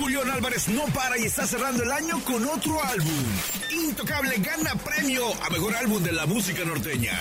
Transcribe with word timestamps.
Julián 0.00 0.30
Álvarez 0.30 0.66
no 0.68 0.86
para 0.86 1.18
y 1.18 1.24
está 1.24 1.46
cerrando 1.46 1.82
el 1.82 1.92
año 1.92 2.18
con 2.24 2.42
otro 2.46 2.82
álbum. 2.82 3.24
Intocable 3.70 4.36
gana 4.38 4.74
premio 4.76 5.24
a 5.44 5.50
mejor 5.50 5.76
álbum 5.76 6.02
de 6.02 6.12
la 6.12 6.24
música 6.24 6.64
norteña. 6.64 7.12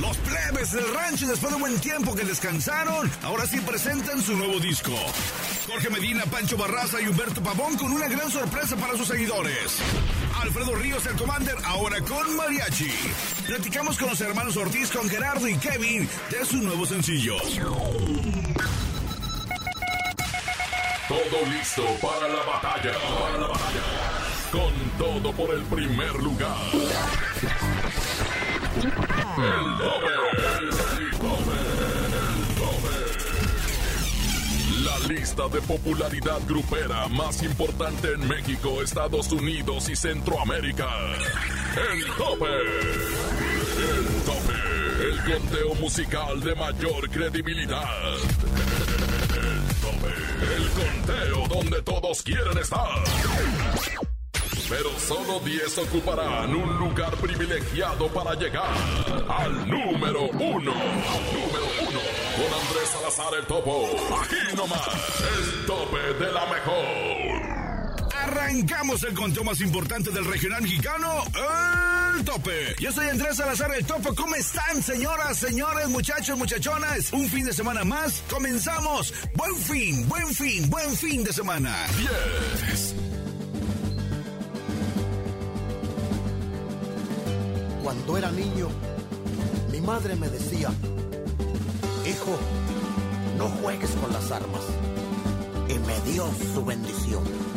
Los 0.00 0.16
plebes 0.16 0.72
del 0.72 0.94
rancho, 0.94 1.26
después 1.26 1.52
de 1.52 1.60
buen 1.60 1.78
tiempo 1.80 2.14
que 2.14 2.24
descansaron, 2.24 3.10
ahora 3.22 3.46
sí 3.46 3.60
presentan 3.60 4.22
su 4.22 4.34
nuevo 4.36 4.58
disco. 4.58 4.92
Jorge 5.68 5.90
Medina, 5.90 6.24
Pancho 6.24 6.56
Barraza 6.56 6.98
y 7.02 7.08
Humberto 7.08 7.42
Pavón 7.42 7.76
con 7.76 7.92
una 7.92 8.08
gran 8.08 8.30
sorpresa 8.30 8.74
para 8.76 8.96
sus 8.96 9.08
seguidores. 9.08 9.78
Alfredo 10.40 10.74
Ríos, 10.76 11.04
el 11.04 11.16
Commander, 11.16 11.56
ahora 11.64 12.00
con 12.00 12.36
Mariachi. 12.36 12.90
Platicamos 13.46 13.98
con 13.98 14.08
los 14.08 14.20
hermanos 14.22 14.56
Ortiz, 14.56 14.90
con 14.90 15.08
Gerardo 15.10 15.46
y 15.46 15.56
Kevin 15.58 16.08
de 16.30 16.44
su 16.46 16.56
nuevo 16.56 16.86
sencillo. 16.86 17.36
Todo 21.08 21.44
listo 21.50 21.84
para 22.00 22.28
la 22.28 22.42
batalla. 22.44 22.92
Para 23.20 23.38
la 23.38 23.46
batalla. 23.48 23.82
Con 24.50 24.72
todo 24.96 25.32
por 25.32 25.54
el 25.54 25.62
primer 25.64 26.14
lugar. 26.14 26.56
El 26.72 26.82
tope. 29.76 30.14
El 30.60 30.70
tope. 30.70 31.56
El 31.76 32.54
tope. 32.56 32.94
La 34.82 34.98
lista 35.08 35.48
de 35.48 35.60
popularidad 35.60 36.40
grupera 36.48 37.06
más 37.08 37.42
importante 37.42 38.14
en 38.14 38.26
México, 38.26 38.80
Estados 38.80 39.30
Unidos 39.30 39.90
y 39.90 39.96
Centroamérica. 39.96 40.88
El 41.76 42.06
tope. 42.16 42.46
El 43.76 44.06
tope. 44.24 44.54
El 45.02 45.16
conteo 45.34 45.74
musical 45.74 46.40
de 46.40 46.54
mayor 46.54 47.10
credibilidad. 47.10 47.90
El 50.56 50.70
conteo 50.70 51.48
donde 51.48 51.82
todos 51.82 52.22
quieren 52.22 52.58
estar. 52.58 52.88
Pero 54.68 54.98
solo 54.98 55.40
10 55.40 55.78
ocuparán 55.78 56.54
un 56.54 56.78
lugar 56.78 57.14
privilegiado 57.16 58.08
para 58.08 58.34
llegar 58.34 58.72
al 59.28 59.68
número 59.68 60.22
uno. 60.22 60.72
Número 60.72 61.66
uno. 61.82 62.00
Con 62.36 62.60
Andrés 62.60 62.88
Salazar 62.92 63.34
el 63.38 63.46
Topo. 63.46 63.86
Aquí 64.22 64.56
nomás. 64.56 64.88
El 65.20 65.66
tope 65.66 66.24
de 66.24 66.32
la 66.32 66.46
mejor. 66.46 67.33
Arrancamos 68.24 69.02
el 69.02 69.12
conteo 69.12 69.44
más 69.44 69.60
importante 69.60 70.10
del 70.10 70.24
regional 70.24 70.62
mexicano, 70.62 71.24
el 72.16 72.24
tope. 72.24 72.74
Yo 72.80 72.90
soy 72.90 73.08
Andrés 73.08 73.36
Salazar 73.36 73.74
el 73.74 73.84
Topo. 73.84 74.14
¿Cómo 74.14 74.34
están, 74.34 74.82
señoras, 74.82 75.36
señores, 75.36 75.88
muchachos, 75.90 76.38
muchachonas? 76.38 77.12
Un 77.12 77.28
fin 77.28 77.44
de 77.44 77.52
semana 77.52 77.84
más. 77.84 78.22
Comenzamos. 78.30 79.12
Buen 79.34 79.54
fin, 79.56 80.08
buen 80.08 80.26
fin, 80.34 80.70
buen 80.70 80.96
fin 80.96 81.22
de 81.22 81.34
semana. 81.34 81.76
10. 82.66 82.94
Cuando 87.82 88.16
era 88.16 88.30
niño, 88.30 88.70
mi 89.70 89.82
madre 89.82 90.16
me 90.16 90.30
decía, 90.30 90.70
hijo, 92.06 92.38
no 93.36 93.48
juegues 93.60 93.90
con 93.90 94.10
las 94.14 94.30
armas. 94.30 94.62
Y 95.68 95.78
me 95.80 96.10
dio 96.10 96.26
su 96.54 96.64
bendición. 96.64 97.53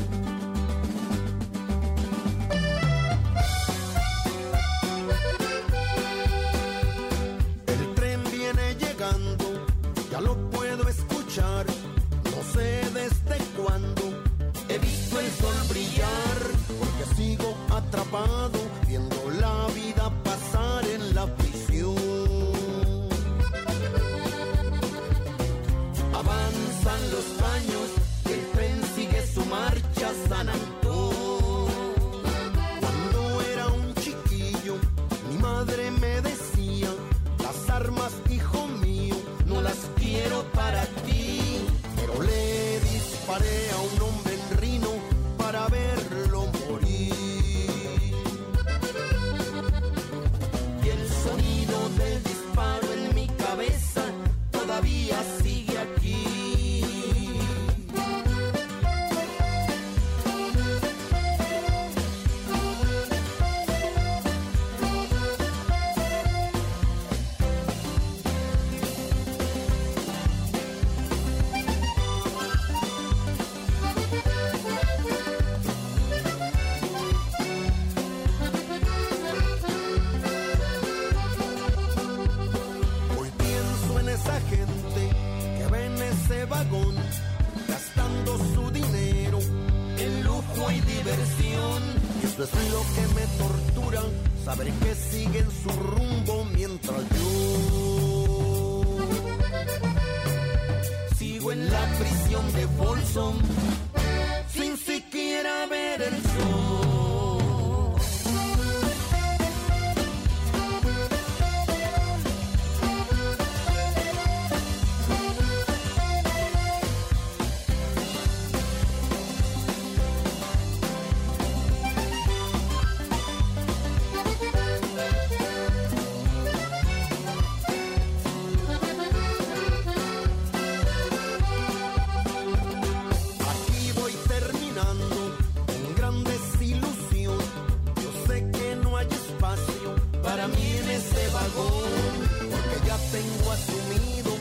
Mí 140.48 140.78
en 140.82 140.90
ese 140.90 141.28
vagón, 141.34 142.50
porque 142.52 142.88
ya 142.88 142.98
tengo 143.12 143.52
asumido 143.52 144.32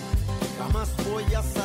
jamás 0.59 0.89
voy 1.09 1.25
a 1.35 1.43
salir 1.43 1.56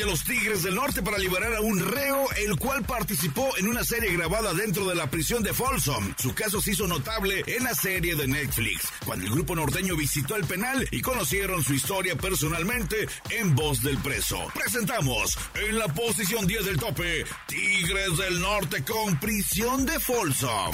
A 0.00 0.06
los 0.06 0.22
Tigres 0.22 0.62
del 0.62 0.76
Norte 0.76 1.02
para 1.02 1.18
liberar 1.18 1.54
a 1.54 1.60
un 1.60 1.80
reo, 1.80 2.26
el 2.36 2.56
cual 2.56 2.84
participó 2.84 3.50
en 3.58 3.66
una 3.66 3.82
serie 3.82 4.12
grabada 4.12 4.54
dentro 4.54 4.86
de 4.86 4.94
la 4.94 5.10
prisión 5.10 5.42
de 5.42 5.52
Folsom. 5.52 6.14
Su 6.16 6.34
caso 6.34 6.60
se 6.60 6.70
hizo 6.70 6.86
notable 6.86 7.42
en 7.48 7.64
la 7.64 7.74
serie 7.74 8.14
de 8.14 8.28
Netflix, 8.28 8.88
cuando 9.04 9.26
el 9.26 9.32
grupo 9.32 9.56
norteño 9.56 9.96
visitó 9.96 10.36
el 10.36 10.44
penal 10.44 10.86
y 10.92 11.00
conocieron 11.00 11.64
su 11.64 11.74
historia 11.74 12.14
personalmente 12.14 13.08
en 13.30 13.56
voz 13.56 13.82
del 13.82 13.98
preso. 13.98 14.38
Presentamos 14.54 15.36
en 15.54 15.78
la 15.78 15.88
posición 15.88 16.46
10 16.46 16.64
del 16.66 16.78
tope, 16.78 17.24
Tigres 17.48 18.16
del 18.18 18.40
Norte 18.40 18.84
con 18.84 19.18
prisión 19.18 19.84
de 19.84 19.98
Folsom. 19.98 20.70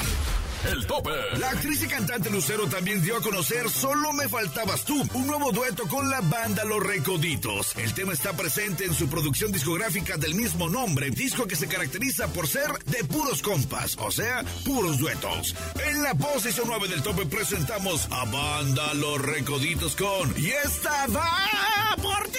El 0.72 0.86
tope. 0.86 1.10
La 1.38 1.50
actriz 1.50 1.82
y 1.82 1.88
cantante 1.88 2.30
Lucero 2.30 2.66
también 2.66 3.02
dio 3.02 3.16
a 3.16 3.20
conocer 3.20 3.68
Solo 3.68 4.12
me 4.12 4.28
faltabas 4.28 4.84
tú, 4.84 5.02
un 5.14 5.26
nuevo 5.26 5.52
dueto 5.52 5.86
con 5.88 6.08
la 6.08 6.20
banda 6.20 6.64
Los 6.64 6.82
Recoditos. 6.82 7.76
El 7.76 7.92
tema 7.92 8.12
está 8.12 8.32
presente 8.32 8.84
en 8.84 8.94
su 8.94 9.08
producción 9.08 9.52
discográfica 9.52 10.16
del 10.16 10.34
mismo 10.34 10.68
nombre, 10.68 11.10
disco 11.10 11.46
que 11.46 11.56
se 11.56 11.68
caracteriza 11.68 12.28
por 12.28 12.48
ser 12.48 12.70
de 12.86 13.04
puros 13.04 13.42
compas, 13.42 13.96
o 13.98 14.10
sea, 14.10 14.44
puros 14.64 14.98
duetos. 14.98 15.54
En 15.86 16.02
la 16.02 16.14
posición 16.14 16.66
9 16.68 16.88
del 16.88 17.02
tope 17.02 17.26
presentamos 17.26 18.08
a 18.10 18.24
banda 18.24 18.94
Los 18.94 19.20
Recoditos 19.20 19.96
con 19.96 20.34
Y 20.38 20.48
esta 20.48 21.06
va 21.08 21.96
por 22.00 22.28
ti. 22.28 22.38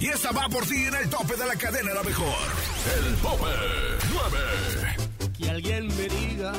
Y 0.00 0.08
esta 0.08 0.32
va 0.32 0.48
por 0.48 0.66
ti 0.66 0.84
en 0.84 0.94
el 0.94 1.08
tope 1.08 1.36
de 1.36 1.46
la 1.46 1.56
cadena 1.56 1.94
la 1.94 2.02
mejor. 2.02 2.34
El 3.06 3.16
tope 3.16 3.46
9. 4.12 5.32
Que 5.38 5.50
alguien 5.50 5.86
me 5.88 6.08
diga 6.08 6.52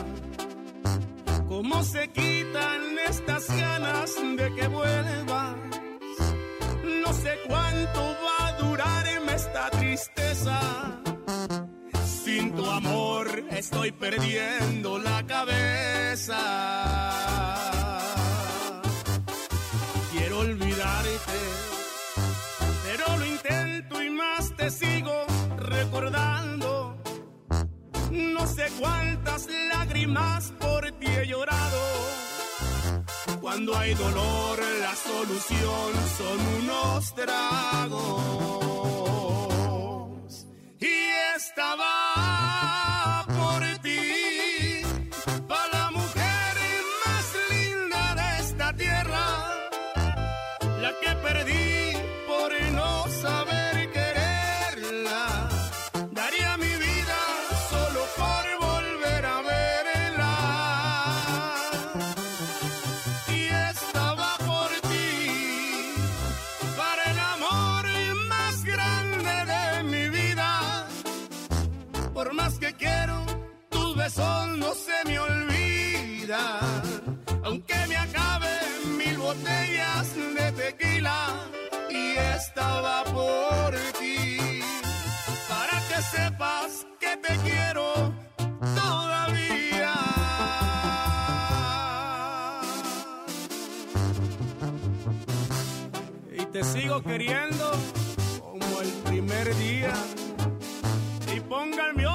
cómo 1.56 1.84
se 1.84 2.10
quitan 2.10 2.82
estas 3.08 3.48
ganas 3.48 4.14
de 4.38 4.54
que 4.56 4.68
vuelvas. 4.68 5.56
No 7.04 7.14
sé 7.14 7.32
cuánto 7.48 8.02
va 8.26 8.48
a 8.48 8.52
durarme 8.58 9.34
esta 9.34 9.70
tristeza. 9.70 10.60
Sin 12.24 12.54
tu 12.56 12.66
amor 12.66 13.28
estoy 13.52 13.94
perdiendo 13.94 14.98
la 14.98 15.26
cabeza. 15.26 16.36
No 28.16 28.48
sé 28.48 28.68
cuántas 28.80 29.48
lágrimas 29.70 30.54
por 30.60 30.90
ti 30.94 31.08
he 31.08 31.28
llorado. 31.28 31.82
Cuando 33.42 33.78
hay 33.78 33.94
dolor, 33.94 34.60
la 34.80 34.96
solución 34.96 35.94
son 36.18 36.40
unos 36.62 37.14
tragos. 37.14 38.16
Y 40.80 40.96
estaba 41.36 42.35
botellas 79.26 80.08
de 80.38 80.52
tequila, 80.52 81.20
y 81.90 82.16
estaba 82.38 83.04
por 83.06 83.74
ti 84.00 84.38
para 85.50 85.78
que 85.88 86.00
sepas 86.16 86.86
que 87.00 87.18
te 87.18 87.34
quiero 87.46 88.14
todavía. 88.82 89.96
Y 96.40 96.46
te 96.54 96.64
sigo 96.64 97.02
queriendo 97.02 97.72
como 98.42 98.82
el 98.82 98.92
primer 99.10 99.56
día. 99.56 99.94
Y 101.36 101.40
pónganme 101.40 102.06
otra, 102.06 102.15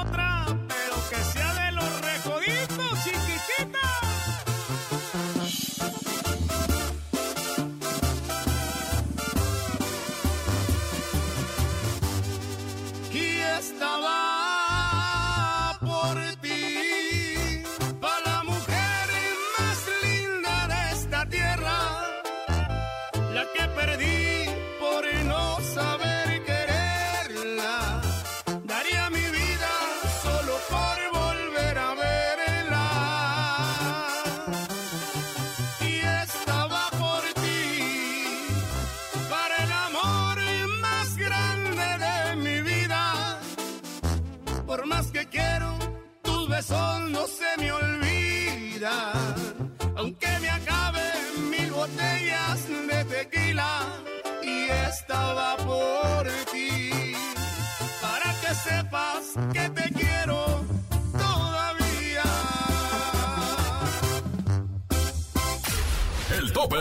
tope. 66.61 66.77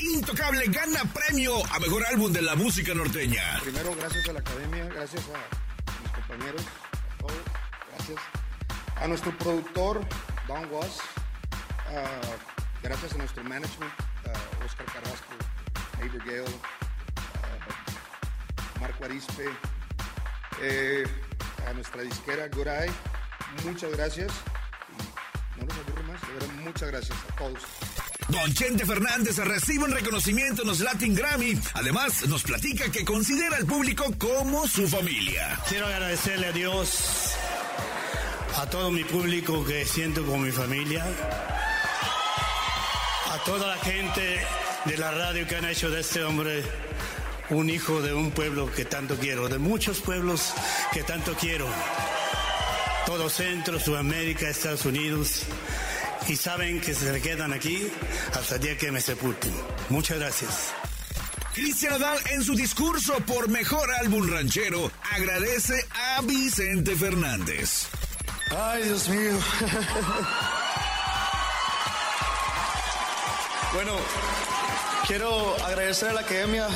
Intocable 0.00 0.64
gana 0.68 1.02
premio 1.12 1.62
a 1.70 1.78
mejor 1.78 2.04
álbum 2.06 2.32
de 2.32 2.42
la 2.42 2.54
música 2.54 2.94
norteña. 2.94 3.58
Primero, 3.62 3.94
gracias 3.96 4.28
a 4.28 4.32
la 4.32 4.40
academia, 4.40 4.84
gracias 4.86 5.22
a 5.28 6.02
mis 6.02 6.12
compañeros, 6.12 6.62
a 6.62 7.18
todos, 7.18 7.38
gracias. 7.92 8.18
A 8.96 9.08
nuestro 9.08 9.36
productor, 9.38 10.00
Don 10.46 10.72
Was, 10.72 10.98
ah, 11.88 12.20
gracias 12.82 13.12
a 13.14 13.18
nuestro 13.18 13.44
management, 13.44 13.92
ah, 14.26 14.64
Oscar 14.64 14.86
Carrasco, 14.86 15.34
Neighbor 15.98 16.24
Gale, 16.24 16.56
ah, 17.16 18.80
Marco 18.80 19.04
Arispe, 19.04 19.48
eh, 20.62 21.04
a 21.66 21.72
nuestra 21.74 22.02
disquera 22.02 22.48
Goray, 22.48 22.90
muchas 23.64 23.90
gracias. 23.92 24.32
Y 25.56 25.60
no 25.60 25.66
los 25.66 25.76
aburro 25.76 26.02
más, 26.04 26.20
de 26.22 26.32
verdad, 26.34 26.54
muchas 26.64 26.90
gracias 26.90 27.18
a 27.28 27.36
todos. 27.36 27.79
Don 28.30 28.54
Chente 28.54 28.86
Fernández 28.86 29.36
recibe 29.38 29.84
un 29.84 29.90
reconocimiento 29.90 30.62
en 30.62 30.68
los 30.68 30.78
Latin 30.80 31.14
Grammy. 31.14 31.58
Además, 31.74 32.26
nos 32.28 32.44
platica 32.44 32.90
que 32.90 33.04
considera 33.04 33.56
al 33.56 33.66
público 33.66 34.14
como 34.18 34.68
su 34.68 34.86
familia. 34.86 35.58
Quiero 35.68 35.86
agradecerle 35.86 36.46
a 36.46 36.52
Dios, 36.52 37.32
a 38.56 38.66
todo 38.66 38.92
mi 38.92 39.02
público 39.02 39.64
que 39.64 39.84
siento 39.84 40.24
como 40.24 40.38
mi 40.38 40.52
familia, 40.52 41.04
a 43.32 43.38
toda 43.44 43.66
la 43.66 43.78
gente 43.78 44.40
de 44.84 44.96
la 44.96 45.10
radio 45.10 45.46
que 45.48 45.56
han 45.56 45.64
hecho 45.64 45.90
de 45.90 46.00
este 46.00 46.22
hombre 46.22 46.62
un 47.50 47.68
hijo 47.68 48.00
de 48.00 48.14
un 48.14 48.30
pueblo 48.30 48.70
que 48.72 48.84
tanto 48.84 49.16
quiero, 49.16 49.48
de 49.48 49.58
muchos 49.58 50.00
pueblos 50.00 50.52
que 50.92 51.02
tanto 51.02 51.34
quiero. 51.34 51.66
Todo 53.06 53.28
Centro, 53.28 53.80
Sudamérica, 53.80 54.48
Estados 54.48 54.84
Unidos. 54.84 55.42
Y 56.28 56.36
saben 56.36 56.80
que 56.80 56.94
se 56.94 57.20
quedan 57.20 57.52
aquí 57.52 57.88
hasta 58.34 58.54
el 58.56 58.60
día 58.60 58.76
que 58.76 58.92
me 58.92 59.00
sepulten. 59.00 59.52
Muchas 59.88 60.18
gracias. 60.18 60.72
Cristian 61.54 61.92
Nadal 61.98 62.18
en 62.30 62.44
su 62.44 62.54
discurso 62.54 63.14
por 63.26 63.48
mejor 63.48 63.90
álbum 64.00 64.30
ranchero 64.30 64.90
agradece 65.12 65.84
a 65.92 66.20
Vicente 66.22 66.94
Fernández. 66.94 67.88
Ay, 68.56 68.84
Dios 68.84 69.08
mío. 69.08 69.38
bueno, 73.74 73.92
Quiero 75.10 75.56
agradecer 75.64 76.10
a 76.10 76.12
la 76.12 76.20
academia, 76.20 76.68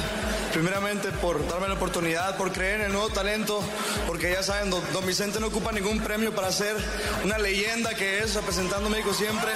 primeramente, 0.52 1.12
por 1.12 1.46
darme 1.46 1.68
la 1.68 1.74
oportunidad, 1.74 2.36
por 2.36 2.50
creer 2.50 2.80
en 2.80 2.86
el 2.86 2.92
nuevo 2.92 3.08
talento, 3.10 3.62
porque 4.08 4.32
ya 4.32 4.42
saben, 4.42 4.70
don, 4.70 4.82
don 4.92 5.06
Vicente 5.06 5.38
no 5.38 5.46
ocupa 5.46 5.70
ningún 5.70 6.00
premio 6.00 6.34
para 6.34 6.50
ser 6.50 6.74
una 7.22 7.38
leyenda 7.38 7.94
que 7.94 8.24
es, 8.24 8.34
representando 8.34 8.88
a 8.88 8.90
México 8.90 9.14
siempre. 9.14 9.52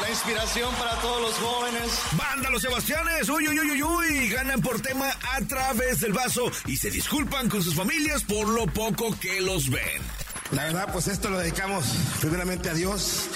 La 0.00 0.08
inspiración 0.08 0.72
para 0.76 0.94
todos 1.00 1.20
los 1.20 1.34
jóvenes. 1.34 1.90
Banda 2.12 2.50
Los 2.50 2.62
Sebastianes, 2.62 3.28
uy, 3.28 3.48
uy, 3.48 3.58
uy, 3.58 3.72
uy, 3.72 3.82
uy, 3.82 4.28
ganan 4.28 4.60
por 4.60 4.80
tema 4.80 5.10
a 5.32 5.40
través 5.40 5.98
del 5.98 6.12
vaso 6.12 6.48
y 6.66 6.76
se 6.76 6.92
disculpan 6.92 7.48
con 7.48 7.64
sus 7.64 7.74
familias 7.74 8.22
por 8.22 8.46
lo 8.46 8.68
poco 8.68 9.18
que 9.18 9.40
los 9.40 9.70
ven. 9.70 10.02
La 10.52 10.66
verdad, 10.66 10.92
pues 10.92 11.08
esto 11.08 11.28
lo 11.30 11.38
dedicamos 11.38 11.84
primeramente 12.20 12.70
a 12.70 12.74
Dios, 12.74 13.28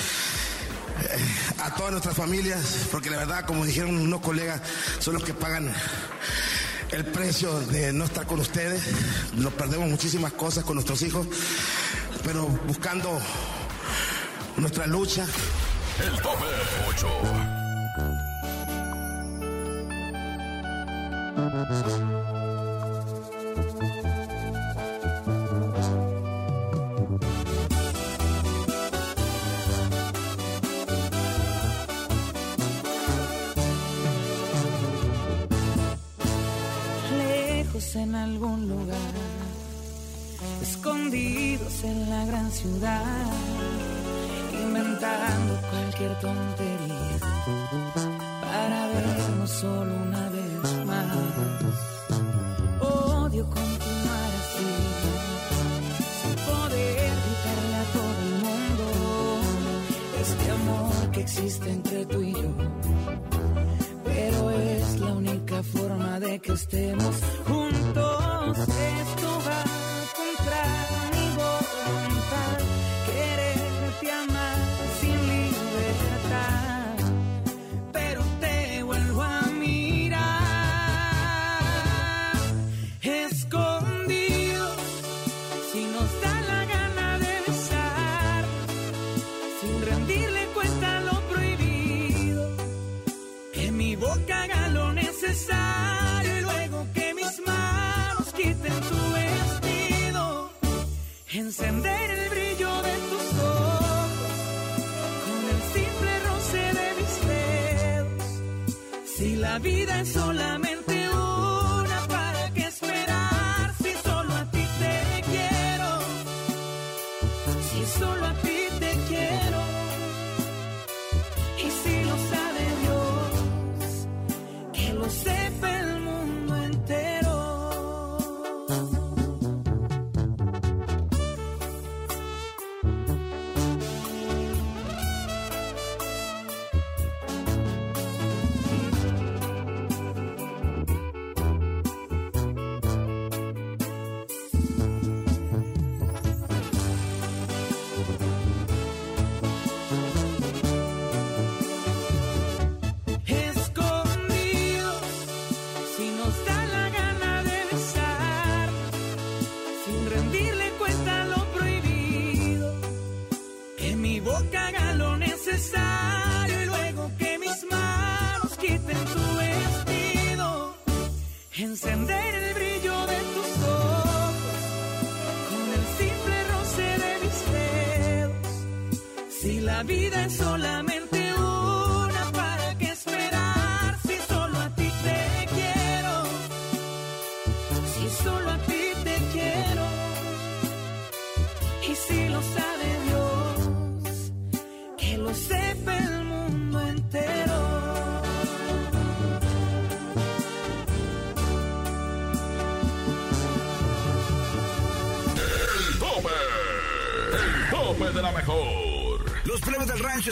a 1.59 1.75
todas 1.75 1.93
nuestras 1.93 2.17
familias, 2.17 2.87
porque 2.91 3.11
la 3.11 3.19
verdad, 3.19 3.45
como 3.45 3.65
dijeron 3.65 3.97
unos 3.97 4.21
colegas, 4.21 4.61
son 4.99 5.15
los 5.15 5.25
que 5.25 5.35
pagan 5.35 5.73
el 6.91 7.05
precio 7.05 7.61
de 7.61 7.93
no 7.93 8.05
estar 8.05 8.27
con 8.27 8.41
ustedes. 8.41 8.83
Nos 9.35 9.53
perdemos 9.53 9.89
muchísimas 9.89 10.33
cosas 10.33 10.65
con 10.65 10.75
nuestros 10.75 11.03
hijos, 11.03 11.27
pero 12.25 12.47
buscando 12.67 13.21
nuestra 14.57 14.87
lucha. 14.87 15.27
El 16.01 16.21
tope 16.21 16.45
8. 16.89 17.09
Inventando 44.53 45.61
cualquier 45.71 46.19
tontería 46.21 47.19
para 48.43 48.87
vernos 48.89 49.51
solo 49.51 49.95
una 49.95 50.29
vez 50.29 50.87
más. 50.87 51.90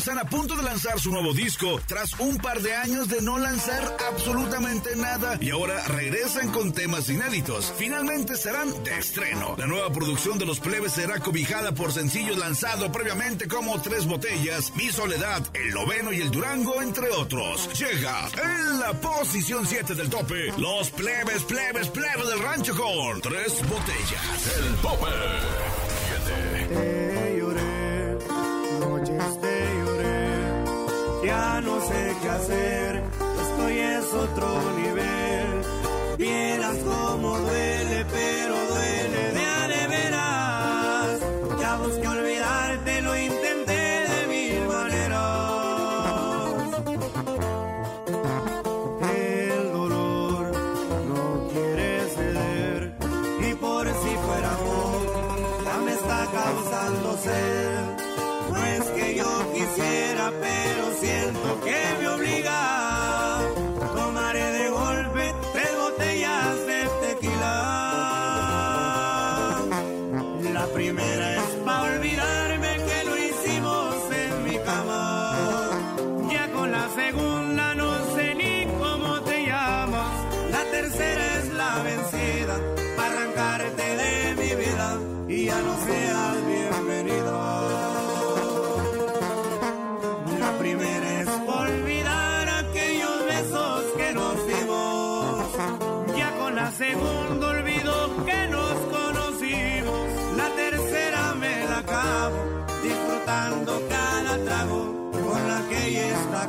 Están 0.08 0.26
a 0.26 0.30
punto 0.30 0.56
de 0.56 0.62
lanzar 0.62 0.98
su 0.98 1.10
nuevo 1.10 1.34
disco 1.34 1.78
tras 1.86 2.18
un 2.18 2.38
par 2.38 2.62
de 2.62 2.74
años 2.74 3.08
de 3.08 3.20
no 3.20 3.38
lanzar 3.38 3.94
absolutamente 4.10 4.96
nada 4.96 5.36
y 5.38 5.50
ahora 5.50 5.84
regresan 5.86 6.50
con 6.50 6.72
temas 6.72 7.10
inéditos. 7.10 7.74
Finalmente 7.76 8.38
serán 8.38 8.72
de 8.84 8.98
estreno. 8.98 9.54
La 9.58 9.66
nueva 9.66 9.92
producción 9.92 10.38
de 10.38 10.46
los 10.46 10.60
plebes 10.60 10.92
será 10.92 11.20
cobijada 11.20 11.72
por 11.72 11.92
sencillos 11.92 12.38
lanzados 12.38 12.88
previamente 12.88 13.48
como 13.48 13.82
Tres 13.82 14.06
Botellas, 14.06 14.74
Mi 14.76 14.88
Soledad, 14.88 15.42
El 15.52 15.74
Noveno 15.74 16.10
y 16.10 16.22
El 16.22 16.30
Durango, 16.30 16.80
entre 16.80 17.10
otros. 17.10 17.68
Llega 17.78 18.30
en 18.42 18.80
la 18.80 18.94
posición 18.94 19.66
7 19.66 19.94
del 19.94 20.08
tope 20.08 20.54
los 20.56 20.90
plebes, 20.90 21.42
plebes, 21.42 21.88
plebes 21.88 22.28
del 22.28 22.38
rancho 22.38 22.74
con 22.74 23.20
Tres 23.20 23.60
Botellas. 23.68 24.56
El 24.56 24.74
tope. 24.76 25.67
Sé 31.88 32.16
qué 32.23 32.28
hacer, 32.28 33.02
esto 33.42 33.71
ya 33.71 33.99
es 33.99 34.14
otro 34.14 34.49
nivel. 34.76 35.49
Vieras 36.18 36.67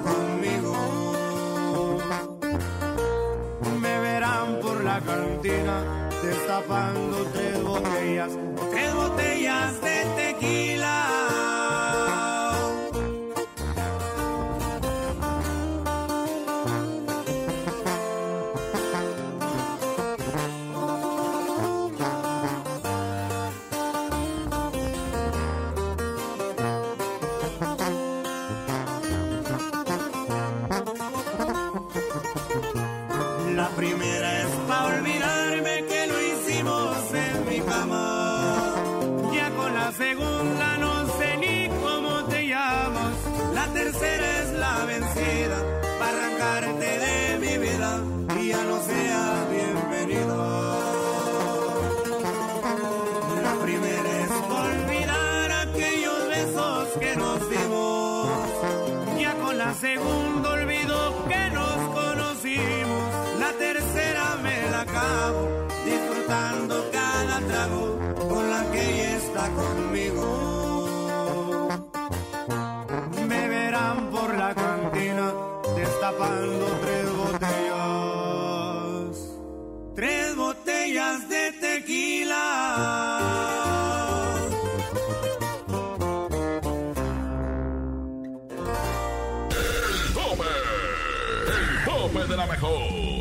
conmigo. 0.01 1.97
Me 3.81 3.99
verán 3.99 4.59
por 4.61 4.83
la 4.83 4.99
cantina 5.01 6.09
destapando 6.21 7.25
tres 7.33 7.63
botellas, 7.63 8.31
tres 8.71 8.93
botellas 8.93 9.81
de 9.81 10.05
té. 10.15 10.28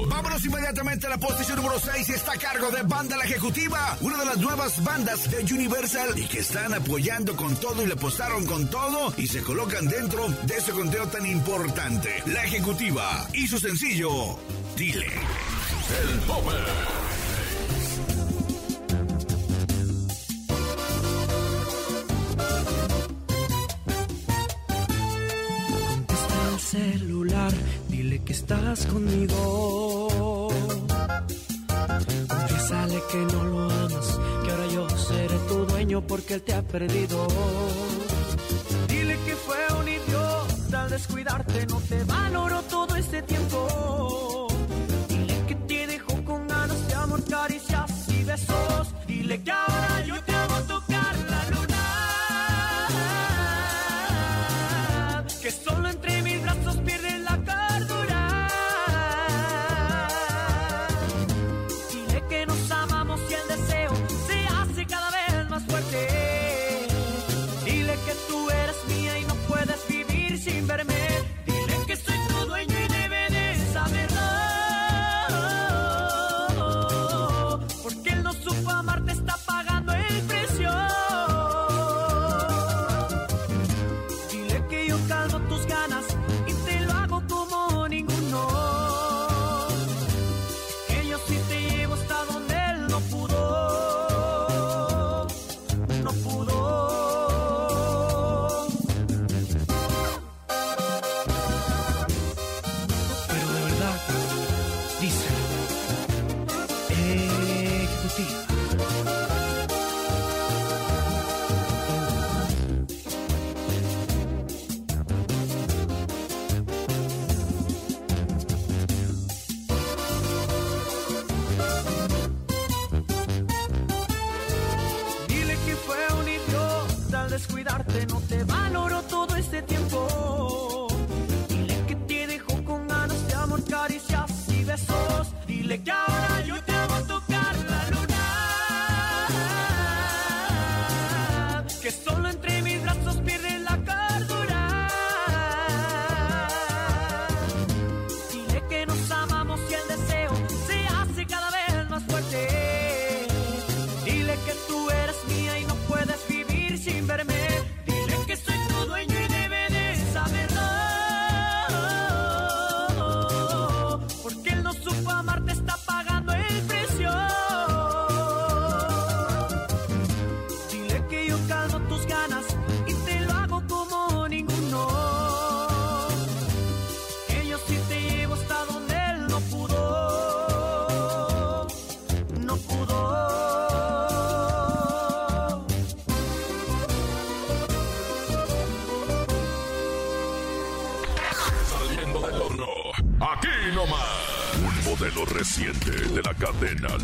Vámonos 0.09 0.45
inmediatamente 0.45 1.07
a 1.07 1.11
la 1.11 1.19
posición 1.19 1.59
número 1.59 1.79
6. 1.79 2.09
Está 2.11 2.33
a 2.33 2.39
cargo 2.39 2.71
de 2.71 2.83
Banda 2.83 3.17
La 3.17 3.25
Ejecutiva, 3.25 3.97
una 4.01 4.19
de 4.19 4.25
las 4.25 4.39
nuevas 4.39 4.83
bandas 4.83 5.31
de 5.31 5.55
Universal 5.55 6.19
y 6.19 6.27
que 6.27 6.41
están 6.41 6.75
apoyando 6.75 7.37
con 7.37 7.55
todo 7.57 7.83
y 7.83 7.87
le 7.87 7.93
apostaron 7.93 8.45
con 8.47 8.69
todo 8.69 9.13
y 9.17 9.27
se 9.27 9.43
colocan 9.43 9.87
dentro 9.89 10.29
de 10.29 10.57
ese 10.57 10.73
conteo 10.73 11.07
tan 11.09 11.27
importante. 11.27 12.23
La 12.27 12.45
Ejecutiva 12.45 13.29
y 13.33 13.47
su 13.47 13.59
sencillo, 13.59 14.39
Dile. 14.77 15.07
El 15.07 16.19
Popper. 16.21 16.98
te 36.41 36.55
ha 36.55 36.63
perdido. 36.63 37.88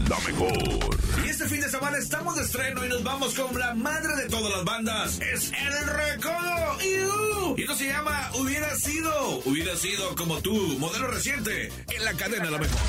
La 0.09 0.19
Mejor. 0.21 0.99
Y 1.25 1.29
este 1.29 1.47
fin 1.49 1.61
de 1.61 1.71
semana 1.71 1.99
estamos 1.99 2.37
de 2.37 2.43
estreno 2.43 2.85
y 2.85 2.89
nos 2.89 3.03
vamos 3.03 3.35
con 3.35 3.59
la 3.59 3.75
madre 3.75 4.17
de 4.17 4.29
todas 4.29 4.53
las 4.53 4.65
bandas. 4.65 5.21
Es 5.21 5.53
El 5.53 5.87
Recodo. 5.87 7.55
Y 7.57 7.63
esto 7.63 7.75
se 7.77 7.87
llama 7.87 8.31
Hubiera 8.35 8.75
sido. 8.77 9.41
Hubiera 9.45 9.77
sido 9.77 10.15
como 10.17 10.41
tú, 10.41 10.55
modelo 10.79 11.09
reciente 11.09 11.71
en 11.89 12.05
la 12.05 12.13
cadena 12.15 12.51
La 12.51 12.59
Mejor. 12.59 12.81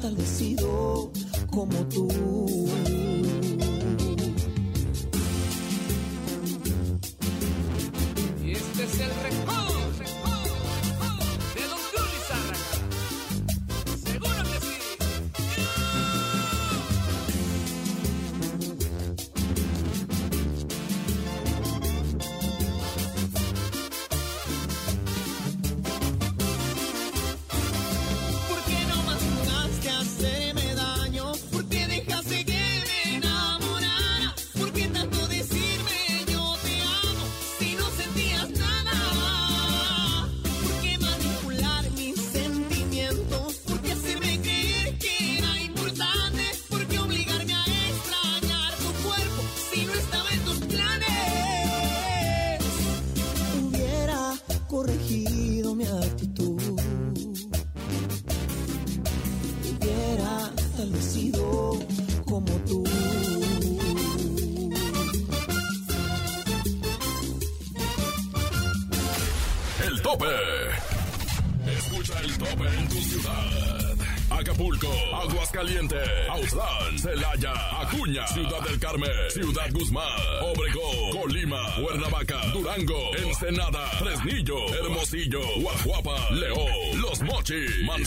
Tal 0.00 0.16
sido 0.26 1.12
como 1.50 1.76
tú. 1.88 2.08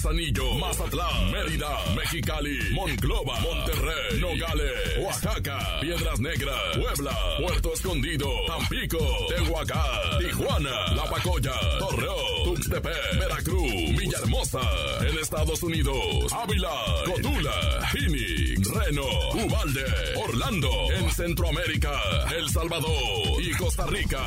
Manzanillo, 0.04 0.56
Mazatlán, 0.56 1.32
Mérida, 1.32 1.96
Mexicali, 1.96 2.60
Monclova, 2.74 3.40
Monterrey, 3.40 4.20
Nogales, 4.20 4.98
Oaxaca, 5.00 5.80
Piedras 5.80 6.20
Negras, 6.20 6.60
Puebla, 6.76 7.18
Puerto 7.40 7.74
Escondido, 7.74 8.28
Tampico, 8.46 9.00
Tehuacán, 9.30 10.20
Tijuana, 10.20 10.94
La 10.94 11.06
Pacoya, 11.06 11.54
Torreón, 11.80 12.44
Tuxtepec, 12.44 13.18
Veracruz, 13.18 13.72
Villahermosa, 13.98 14.62
en 15.08 15.18
Estados 15.20 15.64
Unidos, 15.64 16.34
Ávila, 16.34 16.74
Cotula, 17.06 17.88
Phoenix, 17.94 18.70
Reno, 18.72 19.06
Ubalde, 19.36 19.86
Orlando, 20.18 20.70
en 20.98 21.10
Centroamérica, 21.12 21.94
El 22.38 22.50
Salvador 22.50 23.42
y 23.42 23.52
Costa 23.52 23.86
Rica. 23.88 24.22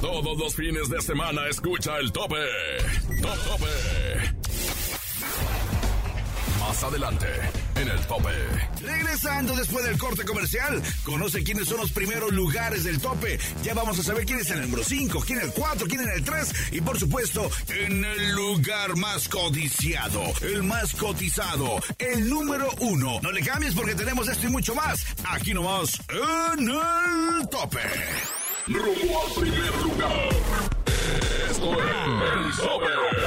Todos 0.00 0.38
los 0.38 0.54
fines 0.54 0.88
de 0.88 1.00
semana 1.00 1.48
escucha 1.48 1.98
el 1.98 2.12
tope. 2.12 2.36
Adelante, 6.88 7.26
en 7.76 7.88
el 7.88 8.00
tope. 8.06 8.30
Regresando 8.80 9.54
después 9.54 9.84
del 9.84 9.98
corte 9.98 10.24
comercial, 10.24 10.82
conoce 11.04 11.42
quiénes 11.42 11.68
son 11.68 11.78
los 11.78 11.92
primeros 11.92 12.32
lugares 12.32 12.84
del 12.84 12.98
tope. 13.00 13.38
Ya 13.62 13.74
vamos 13.74 13.98
a 13.98 14.02
saber 14.02 14.24
quién 14.24 14.40
es 14.40 14.50
el 14.50 14.62
número 14.62 14.82
5, 14.82 15.22
quién 15.26 15.38
es 15.38 15.44
el 15.44 15.52
4, 15.52 15.86
quién 15.86 16.00
es 16.00 16.16
el 16.16 16.24
3 16.24 16.54
y 16.72 16.80
por 16.80 16.98
supuesto 16.98 17.50
en 17.68 18.04
el 18.04 18.32
lugar 18.32 18.96
más 18.96 19.28
codiciado, 19.28 20.22
el 20.42 20.62
más 20.62 20.94
cotizado, 20.94 21.78
el 21.98 22.28
número 22.28 22.70
1. 22.80 23.20
No 23.22 23.32
le 23.32 23.42
cambies 23.42 23.74
porque 23.74 23.94
tenemos 23.94 24.28
esto 24.28 24.46
y 24.46 24.50
mucho 24.50 24.74
más 24.74 25.04
aquí 25.28 25.52
nomás 25.52 26.00
en 26.08 26.68
el 26.68 27.48
tope. 27.48 27.82
Rumbo 28.66 29.26
al 29.26 29.32
primer 29.40 29.82
lugar. 29.82 30.28
Esto 31.50 31.72
es 31.72 32.58
el 32.58 32.62
tope. 32.62 33.17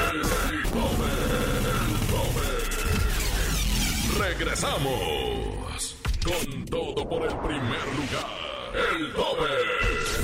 Regresamos 4.41 5.95
con 6.25 6.65
todo 6.65 7.07
por 7.07 7.21
el 7.21 7.37
primer 7.37 7.85
lugar. 7.95 8.50
El 8.73 9.13
tope. 9.13 9.43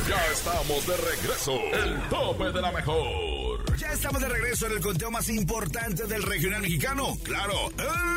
Ya 0.07 0.25
estamos 0.31 0.87
de 0.87 0.97
regreso. 0.97 1.59
El 1.73 2.09
tope 2.09 2.51
de 2.51 2.61
la 2.61 2.71
mejor. 2.71 3.77
Ya 3.77 3.91
estamos 3.91 4.19
de 4.21 4.27
regreso 4.27 4.65
en 4.65 4.71
el 4.71 4.79
conteo 4.79 5.11
más 5.11 5.29
importante 5.29 6.05
del 6.05 6.23
regional 6.23 6.61
mexicano. 6.61 7.15
Claro, 7.23 7.53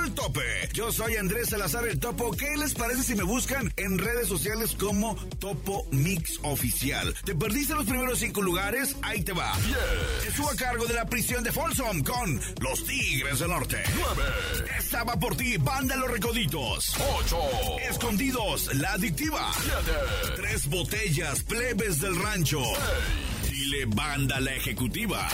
el 0.04 0.14
tope. 0.14 0.40
Yo 0.72 0.90
soy 0.90 1.16
Andrés 1.16 1.50
Salazar 1.50 1.86
el 1.86 1.98
Topo. 1.98 2.30
¿Qué 2.32 2.56
les 2.56 2.72
parece 2.72 3.02
si 3.02 3.14
me 3.14 3.24
buscan 3.24 3.70
en 3.76 3.98
redes 3.98 4.28
sociales 4.28 4.74
como 4.78 5.16
Topo 5.38 5.86
Mix 5.90 6.38
Oficial? 6.44 7.14
¿Te 7.24 7.34
perdiste 7.34 7.74
los 7.74 7.84
primeros 7.84 8.20
cinco 8.20 8.40
lugares? 8.40 8.96
Ahí 9.02 9.22
te 9.22 9.32
va. 9.32 9.52
Estuvo 10.26 10.48
a 10.50 10.54
cargo 10.56 10.86
de 10.86 10.94
la 10.94 11.04
prisión 11.04 11.44
de 11.44 11.52
Folsom 11.52 12.02
con 12.02 12.40
Los 12.60 12.84
Tigres 12.86 13.40
del 13.40 13.50
Norte. 13.50 13.82
9. 13.94 14.22
Estaba 14.78 15.16
por 15.16 15.36
ti, 15.36 15.58
Banda 15.58 15.96
Los 15.96 16.10
Recoditos. 16.10 16.94
8. 17.18 17.38
Escondidos, 17.90 18.74
La 18.76 18.92
Adictiva. 18.92 19.52
7. 19.60 19.76
Tres 20.36 20.68
botellas, 20.68 21.42
plebes 21.42 22.00
del 22.00 22.16
rancho. 22.16 22.62
Chile 23.48 23.84
Banda 23.86 24.40
La 24.40 24.54
Ejecutiva. 24.54 25.28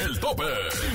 El 0.00 0.18
tope 0.18 0.44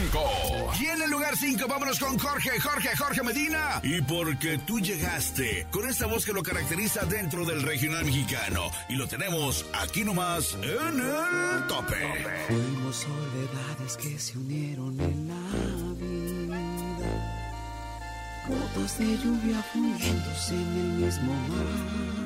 5. 0.09 0.73
Y 0.79 0.85
en 0.87 1.01
el 1.03 1.11
lugar 1.11 1.37
5 1.37 1.67
vámonos 1.67 1.99
con 1.99 2.17
Jorge, 2.17 2.59
Jorge, 2.59 2.95
Jorge 2.97 3.21
Medina. 3.21 3.79
Y 3.83 4.01
porque 4.01 4.57
tú 4.65 4.79
llegaste 4.79 5.67
con 5.71 5.87
esta 5.87 6.07
voz 6.07 6.25
que 6.25 6.33
lo 6.33 6.41
caracteriza 6.41 7.05
dentro 7.05 7.45
del 7.45 7.61
regional 7.61 8.05
mexicano. 8.05 8.71
Y 8.89 8.95
lo 8.95 9.07
tenemos 9.07 9.65
aquí 9.73 10.03
nomás 10.03 10.55
en 10.55 10.99
el 10.99 11.67
tope. 11.67 11.95
Fuimos 12.47 12.95
soledades 12.95 13.97
que 13.97 14.17
se 14.17 14.37
unieron 14.37 14.99
en 14.99 15.27
la 15.27 15.35
vida. 15.99 16.77
Gotas 18.47 18.97
de 18.97 19.17
lluvia 19.17 19.61
fundiéndose 19.73 20.55
en 20.55 20.77
el 20.77 21.05
mismo 21.05 21.33
mar. 21.33 22.16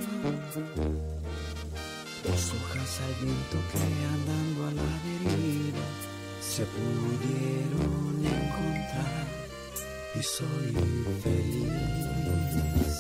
Dos 2.24 2.54
hojas 2.54 3.02
al 3.02 3.14
viento 3.26 3.58
que 3.72 3.80
andando 4.16 4.60
a 4.68 4.72
la 4.74 4.92
deriva 5.04 5.88
se 6.40 6.64
pudieron 6.66 8.24
encontrar 8.24 9.28
y 10.14 10.22
soy 10.22 10.74
feliz. 11.24 12.98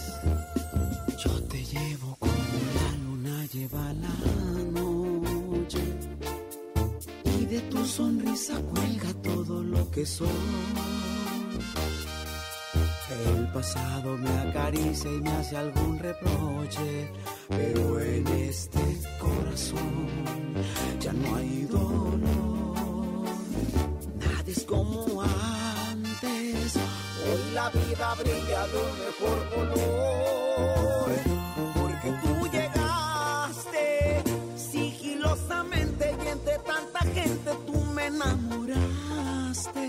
Yo 1.23 1.33
te 1.43 1.63
llevo 1.63 2.15
como 2.19 2.33
la 2.75 2.91
luna 3.03 3.45
lleva 3.53 3.93
la 3.93 4.17
noche 4.71 5.83
y 7.39 7.45
de 7.45 7.59
tu 7.61 7.85
sonrisa 7.85 8.59
cuelga 8.61 9.13
todo 9.21 9.61
lo 9.63 9.91
que 9.91 10.05
soy. 10.05 10.27
El 13.11 13.47
pasado 13.51 14.17
me 14.17 14.29
acaricia 14.39 15.11
y 15.11 15.21
me 15.21 15.31
hace 15.31 15.57
algún 15.57 15.99
reproche, 15.99 17.11
pero 17.49 17.99
en 17.99 18.27
este 18.27 18.79
corazón 19.19 20.07
ya 20.99 21.11
no 21.13 21.35
hay 21.35 21.63
dolor. 21.65 22.19
es 24.47 24.63
como 24.65 25.21
antes. 25.21 26.75
Hoy 26.75 27.53
la 27.53 27.69
vida 27.69 28.15
brilla 28.15 28.67
de 28.67 28.77
un 28.77 28.99
mejor 29.05 29.49
color. 29.55 31.11
Porque 31.77 32.09
tú 32.23 32.33
llegaste 32.51 34.23
sigilosamente 34.57 36.15
y 36.23 36.27
entre 36.27 36.57
tanta 36.59 36.99
gente 36.99 37.51
tú 37.65 37.75
me 37.93 38.05
enamoraste. 38.07 39.81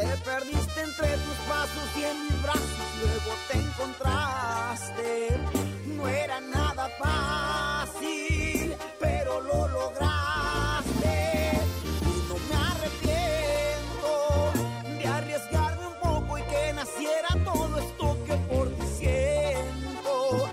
Te 0.00 0.16
perdiste 0.24 0.80
entre 0.80 1.08
tus 1.08 1.36
pasos 1.46 1.88
y 1.94 2.04
en 2.04 2.24
mis 2.24 2.42
brazos 2.42 2.88
luego 3.02 3.36
te 3.48 3.58
encontraste. 3.58 5.40
No 5.88 6.08
era 6.08 6.40
nada 6.40 6.88
fácil, 6.98 8.74
pero 8.98 9.42
lo 9.42 9.68
lograste. 9.68 11.60
Y 12.00 12.28
no 12.28 12.36
me 12.48 12.56
arrepiento 12.72 14.52
de 14.96 15.06
arriesgarme 15.06 15.86
un 15.88 15.94
poco 16.00 16.38
y 16.38 16.42
que 16.44 16.72
naciera 16.72 17.28
todo 17.44 17.78
esto 17.78 18.16
que 18.24 18.36
por 18.50 18.70
ti 18.70 18.86
siento. 19.00 20.48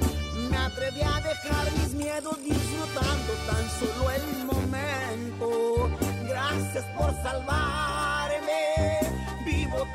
Me 0.50 0.58
atreví 0.58 1.04
a 1.04 1.22
dejar 1.22 1.72
mis 1.72 1.94
miedos 1.94 2.38
disfrutando 2.44 3.34
tan 3.50 3.70
solo 3.80 4.12
el 4.12 4.44
momento. 4.44 5.90
Gracias 6.28 6.84
por 6.98 7.14
salvarme, 7.24 7.48
vivo 7.48 8.17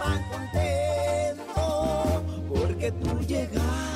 tan 0.02 0.22
contento 0.24 2.22
porque 2.48 2.92
tú 2.92 3.20
llegaste. 3.20 3.91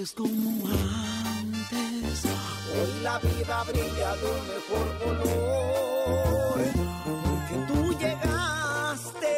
Como 0.00 0.64
antes. 0.66 2.24
Hoy 2.72 3.02
la 3.02 3.18
vida 3.18 3.64
brilla 3.64 4.16
de 4.16 4.30
un 4.30 4.48
mejor 4.48 4.98
color. 5.04 6.58
Porque 7.04 7.54
tú 7.68 7.92
llegaste 7.98 9.36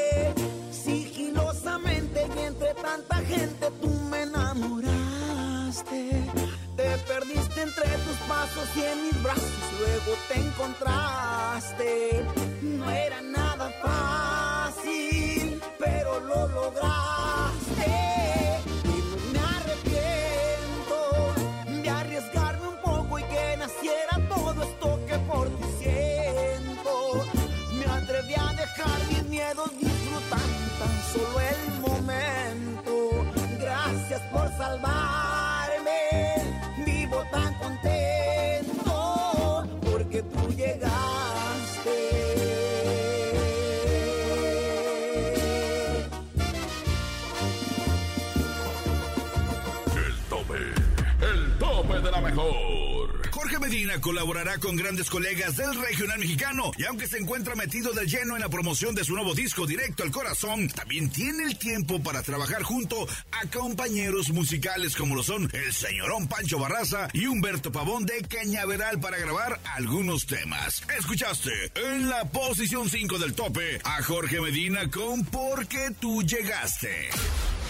sigilosamente 0.71 2.29
y 2.37 2.39
entre 2.43 2.75
tanta 2.75 3.17
gente 3.17 3.73
tú 3.81 3.89
me 4.09 4.23
enamoraste. 4.23 6.31
Te 6.77 6.97
perdiste 7.09 7.63
entre 7.63 7.99
tus 7.99 8.19
pasos 8.29 8.69
y 8.77 8.83
en 8.83 9.03
mis 9.03 9.21
brazos 9.21 9.73
luego 9.81 10.17
te 10.29 10.39
encontraste. 10.39 12.25
No 12.63 12.89
era 12.89 13.21
nada 13.21 13.69
fácil, 13.83 15.61
pero 15.81 16.21
lo 16.21 16.47
lograste. 16.47 18.32
Por 34.33 34.49
salvarme, 34.57 36.01
vivo 36.85 37.23
tan 37.31 37.55
contento 37.55 39.65
porque 39.91 40.23
tú 40.23 40.53
llegaste. 40.55 40.91
El 49.97 50.15
tope, 50.29 50.59
el 51.21 51.59
tope 51.59 52.01
de 52.01 52.11
la 52.11 52.21
mejor. 52.21 52.72
Medina 53.63 54.01
colaborará 54.01 54.59
con 54.59 54.75
grandes 54.75 55.09
colegas 55.09 55.57
del 55.57 55.81
regional 55.81 56.19
mexicano 56.19 56.73
y 56.77 56.85
aunque 56.85 57.07
se 57.07 57.19
encuentra 57.19 57.55
metido 57.55 57.93
de 57.93 58.07
lleno 58.07 58.35
en 58.35 58.43
la 58.43 58.49
promoción 58.49 58.93
de 58.97 59.05
su 59.05 59.15
nuevo 59.15 59.35
disco 59.35 59.69
Directo 59.69 60.03
al 60.03 60.11
Corazón, 60.11 60.67
también 60.69 61.09
tiene 61.11 61.45
el 61.45 61.57
tiempo 61.57 62.03
para 62.03 62.23
trabajar 62.23 62.65
junto 62.65 63.07
a 63.31 63.47
compañeros 63.57 64.31
musicales 64.31 64.97
como 64.97 65.15
lo 65.15 65.23
son 65.23 65.49
el 65.53 65.73
señorón 65.73 66.27
Pancho 66.27 66.59
Barraza 66.59 67.07
y 67.13 67.27
Humberto 67.27 67.71
Pavón 67.71 68.05
de 68.05 68.23
Cañaveral 68.23 68.99
para 68.99 69.19
grabar 69.19 69.61
algunos 69.77 70.27
temas. 70.27 70.83
Escuchaste 70.99 71.53
en 71.77 72.11
la 72.11 72.25
posición 72.25 72.91
5 72.91 73.19
del 73.21 73.35
tope 73.35 73.81
a 73.85 74.03
Jorge 74.03 74.41
Medina 74.41 74.91
con 74.91 75.25
Porque 75.25 75.93
tú 76.01 76.25
llegaste. 76.25 77.11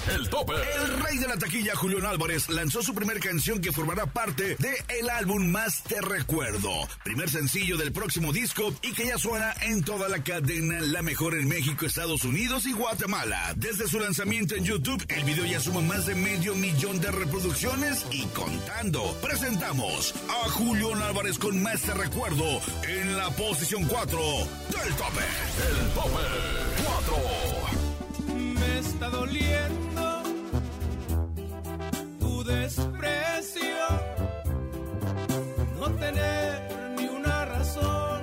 El 0.08 0.28
tope. 0.28 0.54
El 0.54 1.00
rey 1.00 1.18
de 1.18 1.28
la 1.28 1.36
taquilla, 1.36 1.76
Julián 1.76 2.04
Álvarez, 2.06 2.48
lanzó 2.48 2.82
su 2.82 2.92
primera 2.92 3.20
canción 3.20 3.60
que 3.60 3.70
formará 3.70 4.06
parte 4.06 4.56
de 4.58 4.74
el 4.88 5.08
álbum 5.08 5.46
Más 5.50 5.84
Te 5.84 6.00
Recuerdo, 6.00 6.70
primer 7.04 7.30
sencillo 7.30 7.76
del 7.76 7.92
próximo 7.92 8.32
disco 8.32 8.74
y 8.82 8.92
que 8.92 9.06
ya 9.06 9.16
suena 9.16 9.54
en 9.62 9.84
toda 9.84 10.08
la 10.08 10.22
cadena 10.24 10.80
La 10.80 11.02
Mejor 11.02 11.34
en 11.34 11.48
México, 11.48 11.86
Estados 11.86 12.24
Unidos 12.24 12.66
y 12.66 12.72
Guatemala. 12.72 13.54
Desde 13.56 13.86
su 13.86 14.00
lanzamiento 14.00 14.56
en 14.56 14.64
YouTube, 14.64 15.04
el 15.08 15.24
video 15.24 15.44
ya 15.44 15.60
suma 15.60 15.80
más 15.80 16.06
de 16.06 16.16
medio 16.16 16.54
millón 16.56 17.00
de 17.00 17.10
reproducciones 17.10 18.04
y 18.10 18.24
contando. 18.26 19.16
Presentamos 19.22 20.14
a 20.28 20.48
Julián 20.50 21.00
Álvarez 21.02 21.38
con 21.38 21.62
Más 21.62 21.80
Te 21.82 21.94
Recuerdo 21.94 22.60
en 22.88 23.16
la 23.16 23.30
posición 23.30 23.84
4 23.84 24.18
del 24.18 24.94
tope. 24.94 25.24
El 25.70 25.88
tope 25.94 26.22
4. 26.84 27.81
Está 28.84 29.08
doliendo 29.10 30.22
tu 32.18 32.42
desprecio, 32.42 33.86
no 35.78 35.88
tener 35.92 36.94
ni 36.96 37.06
una 37.06 37.44
razón 37.44 38.22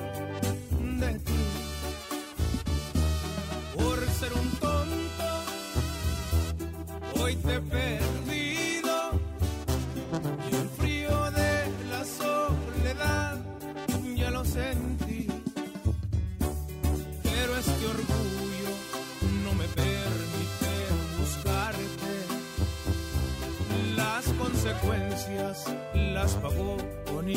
de 1.00 1.19
ti. 1.19 1.43
Por 3.78 3.98
ser 4.19 4.34
un 4.34 4.50
tonto, 4.60 5.30
hoy 7.22 7.36
te 7.38 7.56
he 7.56 7.62
las 25.93 26.34
pagó 26.36 26.78
con 27.12 27.30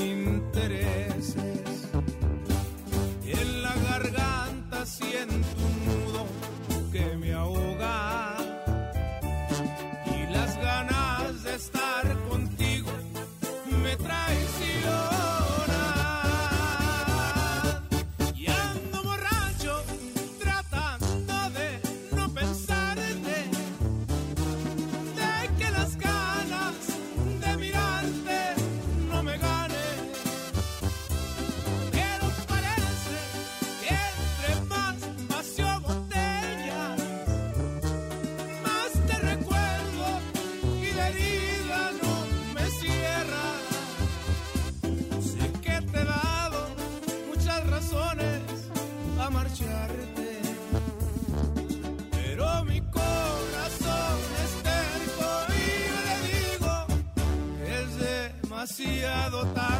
demasiado 59.23 59.47
tarde. 59.55 59.72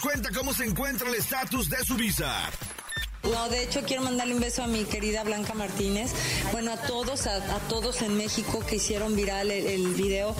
Cuenta 0.00 0.30
cómo 0.30 0.52
se 0.54 0.64
encuentra 0.64 1.08
el 1.08 1.14
estatus 1.16 1.68
de 1.68 1.84
su 1.84 1.94
visa. 1.96 2.50
No, 3.24 3.48
de 3.48 3.62
hecho 3.62 3.82
quiero 3.82 4.02
mandarle 4.02 4.34
un 4.34 4.40
beso 4.40 4.64
a 4.64 4.66
mi 4.66 4.84
querida 4.84 5.22
Blanca 5.22 5.54
Martínez, 5.54 6.10
bueno 6.50 6.72
a 6.72 6.76
todos, 6.76 7.28
a, 7.28 7.40
todos 7.68 8.02
en 8.02 8.16
México 8.16 8.64
que 8.66 8.76
hicieron 8.76 9.14
viral 9.14 9.52
el, 9.52 9.94
video, 9.94 10.34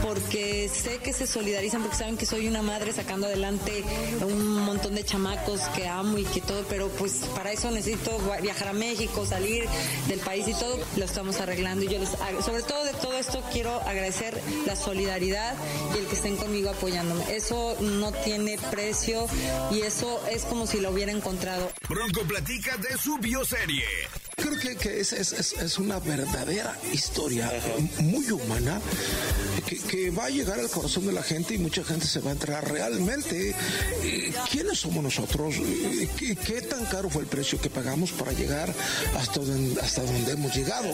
porque 0.00 0.68
sé 0.68 0.98
que 0.98 1.12
se 1.12 1.26
solidarizan, 1.26 1.82
porque 1.82 1.96
saben 1.96 2.16
que 2.16 2.26
soy 2.26 2.46
una 2.46 2.62
madre 2.62 2.92
sacando 2.92 3.26
adelante 3.26 3.82
un 4.22 4.60
montón 4.62 4.94
de 4.94 5.04
chamacos 5.04 5.62
que 5.74 5.88
amo 5.88 6.18
y 6.18 6.24
que 6.24 6.40
todo, 6.40 6.64
pero 6.68 6.88
pues 6.90 7.14
para 7.34 7.50
eso 7.50 7.68
necesito 7.72 8.16
viajar 8.40 8.68
a 8.68 8.72
México, 8.74 9.26
salir 9.26 9.64
del 10.06 10.20
país 10.20 10.46
y 10.46 10.54
todo, 10.54 10.78
lo 10.96 11.04
estamos 11.04 11.40
arreglando 11.40 11.84
y 11.84 11.88
yo 11.88 11.98
les, 11.98 12.10
sobre 12.44 12.62
todo 12.62 12.79
esto 13.20 13.42
quiero 13.52 13.80
agradecer 13.82 14.40
la 14.66 14.74
solidaridad 14.74 15.54
y 15.94 15.98
el 15.98 16.06
que 16.06 16.14
estén 16.14 16.36
conmigo 16.36 16.70
apoyándome. 16.70 17.36
Eso 17.36 17.76
no 17.80 18.12
tiene 18.12 18.58
precio 18.70 19.26
y 19.70 19.82
eso 19.82 20.20
es 20.30 20.44
como 20.44 20.66
si 20.66 20.80
lo 20.80 20.90
hubiera 20.90 21.12
encontrado. 21.12 21.70
Bronco 21.88 22.22
platica 22.22 22.76
de 22.78 22.96
su 22.96 23.18
bioserie. 23.18 23.84
Creo 24.50 24.76
que, 24.76 24.76
que 24.76 25.00
es, 25.00 25.12
es, 25.12 25.32
es, 25.32 25.52
es, 25.52 25.78
una 25.78 26.00
verdadera 26.00 26.76
historia 26.92 27.52
muy 28.00 28.28
humana 28.32 28.80
que, 29.64 29.78
que, 29.78 30.10
va 30.10 30.24
a 30.24 30.30
llegar 30.30 30.58
al 30.58 30.68
corazón 30.68 31.06
de 31.06 31.12
la 31.12 31.22
gente 31.22 31.54
y 31.54 31.58
mucha 31.58 31.84
gente 31.84 32.06
se 32.06 32.18
va 32.18 32.30
a 32.30 32.32
entrar 32.32 32.68
realmente. 32.68 33.54
¿Quiénes 34.50 34.80
somos 34.80 35.04
nosotros? 35.04 35.54
¿Qué, 36.18 36.34
qué 36.34 36.62
tan 36.62 36.84
caro 36.86 37.08
fue 37.10 37.22
el 37.22 37.28
precio 37.28 37.60
que 37.60 37.70
pagamos 37.70 38.10
para 38.10 38.32
llegar 38.32 38.74
hasta 39.16 39.40
donde, 39.40 39.80
hasta 39.80 40.02
donde 40.02 40.32
hemos 40.32 40.52
llegado? 40.52 40.92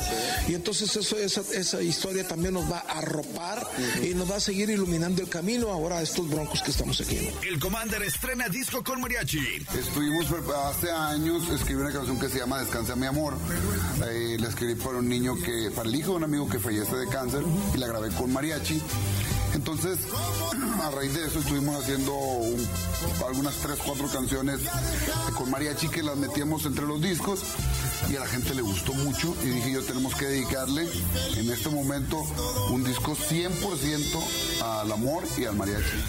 Y 0.49 0.55
entonces 0.55 0.95
eso, 0.95 1.17
esa, 1.17 1.41
esa 1.55 1.81
historia 1.81 2.29
también 2.29 2.53
nos 2.53 2.71
va 2.71 2.85
a 2.87 2.99
arropar 2.99 3.67
y 4.03 4.13
nos 4.15 4.31
va 4.31 4.37
a 4.37 4.41
seguir 4.41 4.69
iluminando 4.69 5.23
el 5.23 5.31
camino 5.31 5.71
ahora 5.71 5.99
a 5.99 6.03
estos 6.03 6.29
broncos 6.29 6.63
que 6.63 6.73
estamos 6.73 7.01
aquí. 7.01 7.31
El 7.49 7.59
Commander 7.59 8.03
estrena 8.03 8.51
disco 8.51 8.85
con 8.85 9.01
mariachi. 9.01 9.65
Estuvimos 9.79 10.27
hace 10.55 10.91
años, 10.91 11.49
escribí 11.49 11.81
una 11.81 11.93
canción 11.93 12.21
que 12.21 12.29
se 12.29 12.39
llama 12.39 12.61
Descansa 12.61 12.95
mi 12.97 13.07
amor. 13.07 13.46
Eh, 14.09 14.37
la 14.41 14.49
escribí 14.49 14.75
para 14.75 14.99
un 14.99 15.09
niño 15.09 15.37
que, 15.37 15.71
para 15.75 15.89
el 15.89 15.95
hijo 15.95 16.13
de 16.13 16.17
un 16.17 16.25
amigo 16.25 16.49
que 16.49 16.59
fallece 16.59 16.97
de 16.97 17.07
cáncer 17.09 17.43
y 17.75 17.79
la 17.79 17.87
grabé 17.87 18.11
con 18.11 18.33
mariachi. 18.33 18.81
Entonces, 19.55 19.99
a 20.83 20.91
raíz 20.91 21.15
de 21.15 21.27
eso 21.27 21.39
estuvimos 21.39 21.83
haciendo 21.83 22.13
un, 22.13 22.69
algunas 23.27 23.55
tres, 23.57 23.79
cuatro 23.85 24.09
canciones 24.09 24.61
con 25.37 25.51
mariachi 25.51 25.89
que 25.89 26.03
las 26.03 26.17
metíamos 26.17 26.67
entre 26.67 26.85
los 26.87 27.01
discos 27.01 27.41
y 28.11 28.17
a 28.17 28.21
la 28.21 28.27
gente 28.27 28.55
le 28.55 28.63
gustó 28.63 28.93
mucho 28.93 29.35
y 29.43 29.47
dije 29.47 29.73
yo 29.73 29.83
tenemos 29.83 30.15
que 30.15 30.27
dedicarle 30.27 30.87
en 31.37 31.51
este 31.51 31.71
momento 31.71 32.23
un 32.71 32.85
disco 32.85 33.17
100% 33.17 34.63
al 34.63 34.93
amor 34.93 35.25
y 35.39 35.45
al 35.45 35.57
mariachi. 35.57 36.05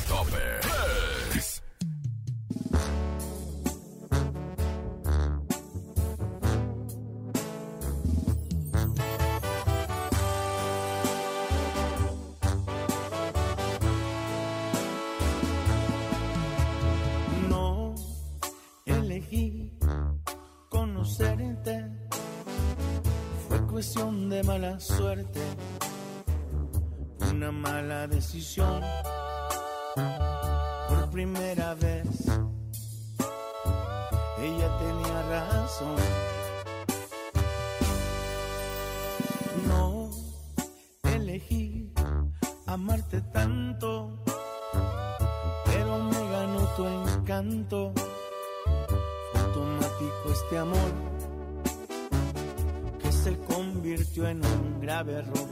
Grave 55.04 55.10
error. 55.10 55.47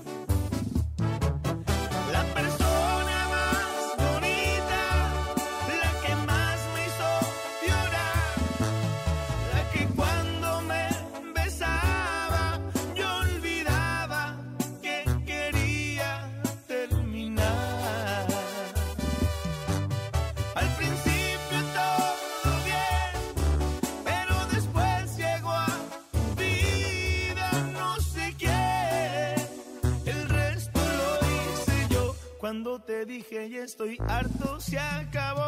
Estoy 33.65 33.97
harto, 34.07 34.59
se 34.59 34.77
acabó. 34.77 35.44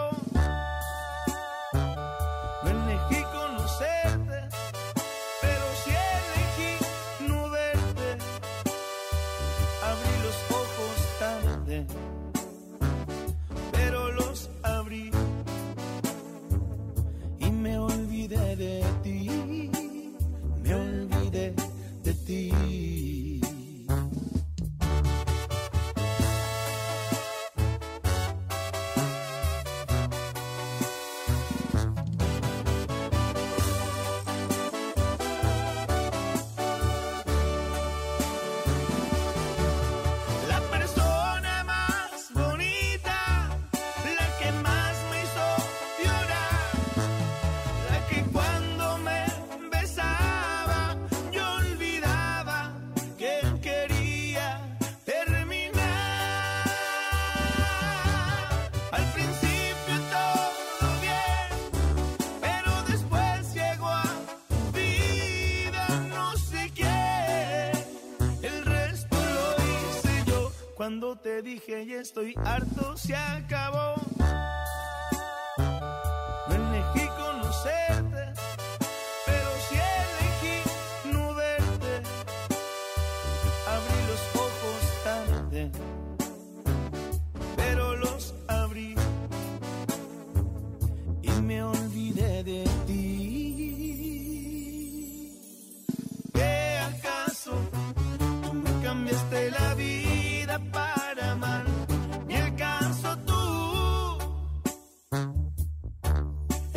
Dije 71.58 71.86
ya 71.88 72.02
estoy 72.02 72.36
harto, 72.46 72.96
se 72.98 73.16
acabó. 73.16 73.87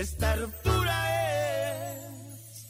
estar 0.00 0.38
pura 0.62 0.98
es, 1.94 2.66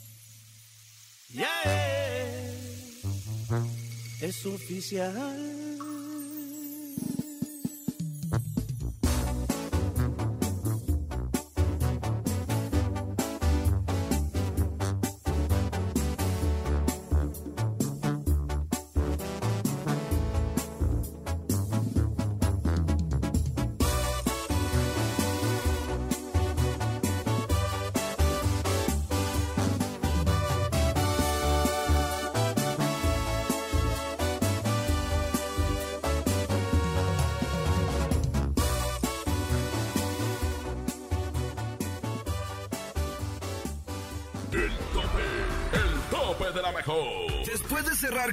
ya 1.29 1.63
es, 1.65 3.05
es 4.21 4.47
oficial. 4.47 5.90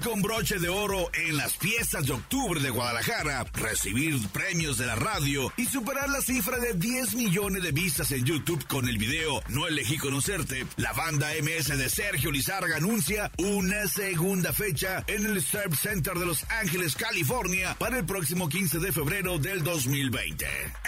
Con 0.07 0.21
broche 0.21 0.57
de 0.57 0.69
oro 0.69 1.09
en 1.13 1.35
las 1.35 1.57
fiestas 1.57 2.05
de 2.05 2.13
octubre 2.13 2.61
de 2.61 2.69
Guadalajara, 2.69 3.43
recibir 3.53 4.17
premios 4.29 4.77
de 4.77 4.85
la 4.85 4.95
radio 4.95 5.51
y 5.57 5.65
superar 5.65 6.09
la 6.09 6.21
cifra 6.21 6.59
de 6.59 6.75
10 6.75 7.15
millones 7.15 7.61
de 7.61 7.73
vistas 7.73 8.11
en 8.11 8.23
YouTube 8.23 8.65
con 8.67 8.87
el 8.87 8.97
video 8.97 9.41
No 9.49 9.67
elegí 9.67 9.97
conocerte, 9.97 10.65
la 10.77 10.93
banda 10.93 11.27
MS 11.41 11.77
de 11.77 11.89
Sergio 11.89 12.31
Lizarga 12.31 12.77
anuncia 12.77 13.31
una 13.37 13.85
segunda 13.87 14.53
fecha 14.53 15.03
en 15.07 15.25
el 15.25 15.41
Surf 15.41 15.77
Center 15.77 16.13
de 16.13 16.25
Los 16.25 16.45
Ángeles, 16.61 16.95
California, 16.95 17.75
para 17.77 17.97
el 17.97 18.05
próximo 18.05 18.47
15 18.47 18.79
de 18.79 18.93
febrero 18.93 19.39
del 19.39 19.61
2020. 19.61 20.45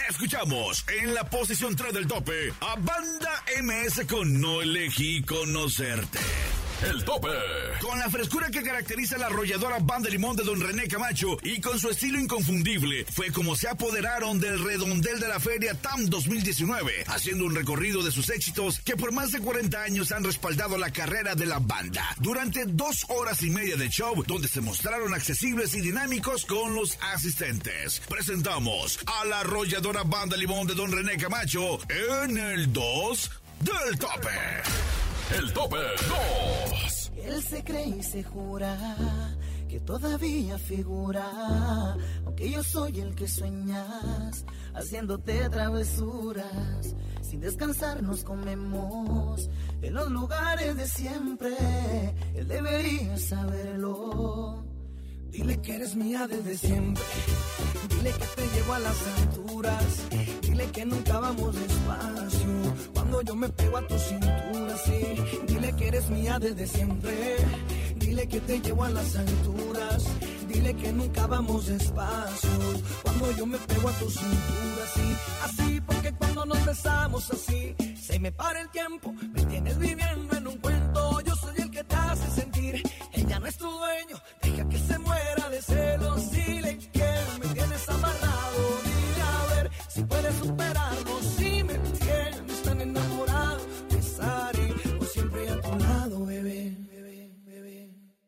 Escuchamos 0.08 0.86
en 1.02 1.12
la 1.12 1.28
posición 1.28 1.76
3 1.76 1.92
del 1.92 2.06
tope 2.06 2.54
a 2.60 2.74
Banda 2.76 3.44
MS 3.62 4.06
con 4.06 4.40
No 4.40 4.62
elegí 4.62 5.22
conocerte. 5.22 6.20
El 6.82 7.04
tope. 7.04 7.28
Con 7.82 7.98
la 7.98 8.08
frescura 8.08 8.50
que 8.50 8.62
caracteriza 8.62 9.18
la 9.18 9.26
arrolladora 9.26 9.78
banda 9.80 10.08
de 10.08 10.12
limón 10.12 10.34
de 10.34 10.44
Don 10.44 10.58
René 10.58 10.88
Camacho 10.88 11.36
y 11.42 11.60
con 11.60 11.78
su 11.78 11.90
estilo 11.90 12.18
inconfundible, 12.18 13.04
fue 13.04 13.30
como 13.30 13.54
se 13.54 13.68
apoderaron 13.68 14.40
del 14.40 14.64
redondel 14.64 15.20
de 15.20 15.28
la 15.28 15.38
feria 15.38 15.74
TAM 15.74 16.06
2019, 16.06 17.04
haciendo 17.08 17.44
un 17.44 17.54
recorrido 17.54 18.02
de 18.02 18.10
sus 18.10 18.30
éxitos 18.30 18.80
que 18.80 18.96
por 18.96 19.12
más 19.12 19.30
de 19.32 19.40
40 19.40 19.82
años 19.82 20.10
han 20.10 20.24
respaldado 20.24 20.78
la 20.78 20.90
carrera 20.90 21.34
de 21.34 21.44
la 21.44 21.58
banda. 21.58 22.16
Durante 22.18 22.64
dos 22.64 23.04
horas 23.08 23.42
y 23.42 23.50
media 23.50 23.76
de 23.76 23.90
show, 23.90 24.24
donde 24.26 24.48
se 24.48 24.62
mostraron 24.62 25.12
accesibles 25.12 25.74
y 25.74 25.82
dinámicos 25.82 26.46
con 26.46 26.74
los 26.74 26.96
asistentes. 27.12 28.00
Presentamos 28.08 28.98
a 29.04 29.26
la 29.26 29.40
arrolladora 29.40 30.02
banda 30.04 30.36
limón 30.36 30.66
de 30.66 30.74
Don 30.74 30.90
René 30.90 31.18
Camacho 31.18 31.78
en 31.90 32.38
el 32.38 32.72
2 32.72 33.30
del 33.60 33.98
tope. 33.98 34.30
El 35.36 35.52
tope 35.52 35.76
2. 35.76 37.12
Él 37.24 37.42
se 37.42 37.62
cree 37.62 37.86
y 37.86 38.02
se 38.02 38.22
jura 38.24 38.76
que 39.68 39.78
todavía 39.78 40.58
figura, 40.58 41.96
aunque 42.24 42.50
yo 42.50 42.62
soy 42.64 42.98
el 42.98 43.14
que 43.14 43.28
sueñas, 43.28 44.44
haciéndote 44.74 45.48
travesuras. 45.48 46.96
Sin 47.22 47.40
descansar 47.40 48.02
nos 48.02 48.24
comemos 48.24 49.48
en 49.80 49.94
los 49.94 50.10
lugares 50.10 50.76
de 50.76 50.88
siempre. 50.88 51.54
Él 52.34 52.48
debería 52.48 53.16
saberlo. 53.16 54.69
Que 55.62 55.74
eres 55.76 55.94
mía 55.94 56.26
desde 56.26 56.56
siempre. 56.56 57.02
Dile 57.90 58.12
que 58.12 58.26
te 58.36 58.48
llevo 58.54 58.72
a 58.72 58.78
las 58.78 58.96
alturas. 59.18 59.84
Dile 60.40 60.66
que 60.70 60.84
nunca 60.86 61.20
vamos 61.20 61.54
despacio. 61.54 62.74
Cuando 62.94 63.22
yo 63.22 63.34
me 63.36 63.48
pego 63.50 63.76
a 63.76 63.86
tu 63.86 63.98
cintura, 63.98 64.76
sí. 64.84 65.16
Dile 65.46 65.72
que 65.76 65.88
eres 65.88 66.08
mía 66.08 66.38
desde 66.38 66.66
siempre. 66.66 67.36
Dile 67.96 68.26
que 68.26 68.40
te 68.40 68.60
llevo 68.60 68.84
a 68.84 68.90
las 68.90 69.16
alturas. 69.16 70.04
Dile 70.48 70.74
que 70.74 70.92
nunca 70.92 71.26
vamos 71.26 71.66
despacio. 71.66 72.50
Cuando 73.02 73.30
yo 73.32 73.46
me 73.46 73.58
pego 73.58 73.88
a 73.88 73.92
tu 73.92 74.10
cintura, 74.10 74.84
sí. 74.94 75.16
Así, 75.44 75.80
porque 75.82 76.12
cuando 76.14 76.46
nos 76.46 76.64
besamos 76.64 77.30
así, 77.30 77.74
se 78.00 78.18
me 78.18 78.32
para 78.32 78.62
el 78.62 78.70
tiempo. 78.70 79.12
Me 79.12 79.44
tienes 79.44 79.78
viviendo 79.78 80.36
en 80.36 80.46
un 80.46 80.56
cuento. 80.56 81.20
Yo 81.20 81.36
soy 81.36 81.54
el 81.58 81.70
que 81.70 81.84
te 81.84 81.94
hace 81.96 82.30
sentir. 82.30 82.82
Ella 83.12 83.38
no 83.38 83.46
es 83.46 83.56
tu 83.58 83.70
dueño. 83.70 84.19
Dile 85.68 86.78
que 86.78 87.10
me 87.40 87.54
tienes 87.54 87.88
amarrado. 87.88 88.62
Dile 88.84 89.22
a 89.22 89.54
ver 89.54 89.70
si 89.88 90.02
puedes 90.02 90.34
superarlo. 90.36 91.20
Si 91.36 91.62
me 91.62 91.74
tan 92.64 92.80
enamorado, 92.80 93.60
siempre 95.12 95.48
a 95.48 95.60
tu 95.60 95.78
lado, 95.78 96.26
bebé. 96.26 96.76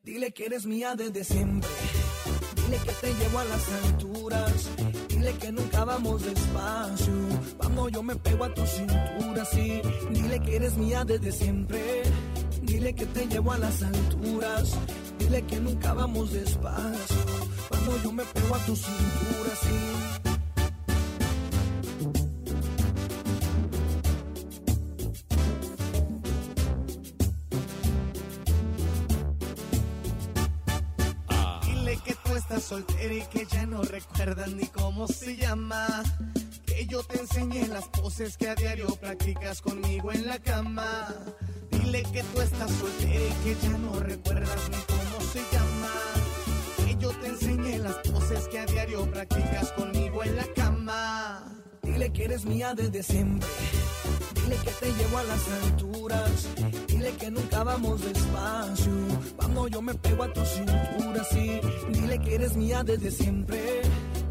Dile 0.04 0.30
que 0.32 0.46
eres 0.46 0.66
mía 0.66 0.94
desde 0.94 1.24
siempre. 1.24 1.70
Dile 2.56 2.78
que 2.78 2.92
te 2.92 3.14
llevo 3.14 3.38
a 3.38 3.44
las 3.44 3.68
alturas. 3.84 4.52
Dile 5.08 5.32
que 5.34 5.52
nunca 5.52 5.84
vamos 5.84 6.22
despacio. 6.22 7.12
Cuando 7.56 7.88
yo 7.88 8.02
me 8.02 8.16
pego 8.16 8.44
a 8.44 8.52
tu 8.52 8.66
cintura, 8.66 9.44
sí. 9.46 9.80
Dile 10.10 10.40
que 10.40 10.56
eres 10.56 10.76
mía 10.76 11.04
desde 11.04 11.32
siempre. 11.32 12.02
Dile 12.62 12.94
que 12.94 13.06
te 13.06 13.26
llevo 13.26 13.52
a 13.52 13.58
las 13.58 13.82
alturas. 13.82 14.78
Dile 15.18 15.42
que 15.46 15.60
nunca 15.60 15.92
vamos 15.94 16.32
despacio. 16.32 17.21
Yo 17.84 18.12
me 18.12 18.24
pego 18.24 18.54
a 18.54 18.58
tu 18.60 18.76
cintura, 18.76 19.50
sí. 19.60 19.68
Dile 31.66 31.98
que 32.04 32.14
tú 32.14 32.36
estás 32.36 32.62
soltera 32.62 33.14
y 33.14 33.22
que 33.22 33.46
ya 33.46 33.66
no 33.66 33.82
recuerdas 33.82 34.50
ni 34.52 34.66
cómo 34.68 35.06
se 35.08 35.36
llama. 35.36 36.02
Que 36.64 36.86
yo 36.86 37.02
te 37.02 37.20
enseñé 37.20 37.66
las 37.68 37.88
poses 37.88 38.36
que 38.36 38.48
a 38.48 38.54
diario 38.54 38.86
practicas 38.96 39.60
conmigo 39.60 40.12
en 40.12 40.26
la 40.26 40.38
cama. 40.38 41.08
Dile 41.70 42.02
que 42.12 42.22
tú 42.22 42.40
estás 42.40 42.70
soltera 42.70 43.24
y 43.24 43.44
que 43.44 43.56
ya 43.60 43.78
no 43.78 43.98
recuerdas 44.00 44.70
ni 44.70 44.76
cómo 44.76 45.01
yo 47.02 47.10
te 47.10 47.26
enseñé 47.26 47.78
las 47.80 47.96
poses 47.96 48.46
que 48.46 48.60
a 48.60 48.66
diario 48.66 49.10
practicas 49.10 49.72
conmigo 49.72 50.22
en 50.22 50.36
la 50.36 50.46
cama. 50.54 51.42
Dile 51.82 52.12
que 52.12 52.24
eres 52.24 52.44
mía 52.44 52.74
desde 52.74 53.02
siempre. 53.02 53.48
Dile 54.36 54.56
que 54.64 54.70
te 54.70 54.86
llevo 54.86 55.18
a 55.18 55.24
las 55.24 55.48
alturas. 55.48 56.48
Dile 56.86 57.10
que 57.16 57.30
nunca 57.32 57.64
vamos 57.64 58.04
despacio. 58.04 58.92
Cuando 59.36 59.66
yo 59.66 59.82
me 59.82 59.94
pego 59.94 60.22
a 60.22 60.32
tu 60.32 60.44
cintura, 60.44 61.24
sí. 61.24 61.60
Dile 61.90 62.20
que 62.20 62.34
eres 62.36 62.56
mía 62.56 62.84
desde 62.84 63.10
siempre. 63.10 63.82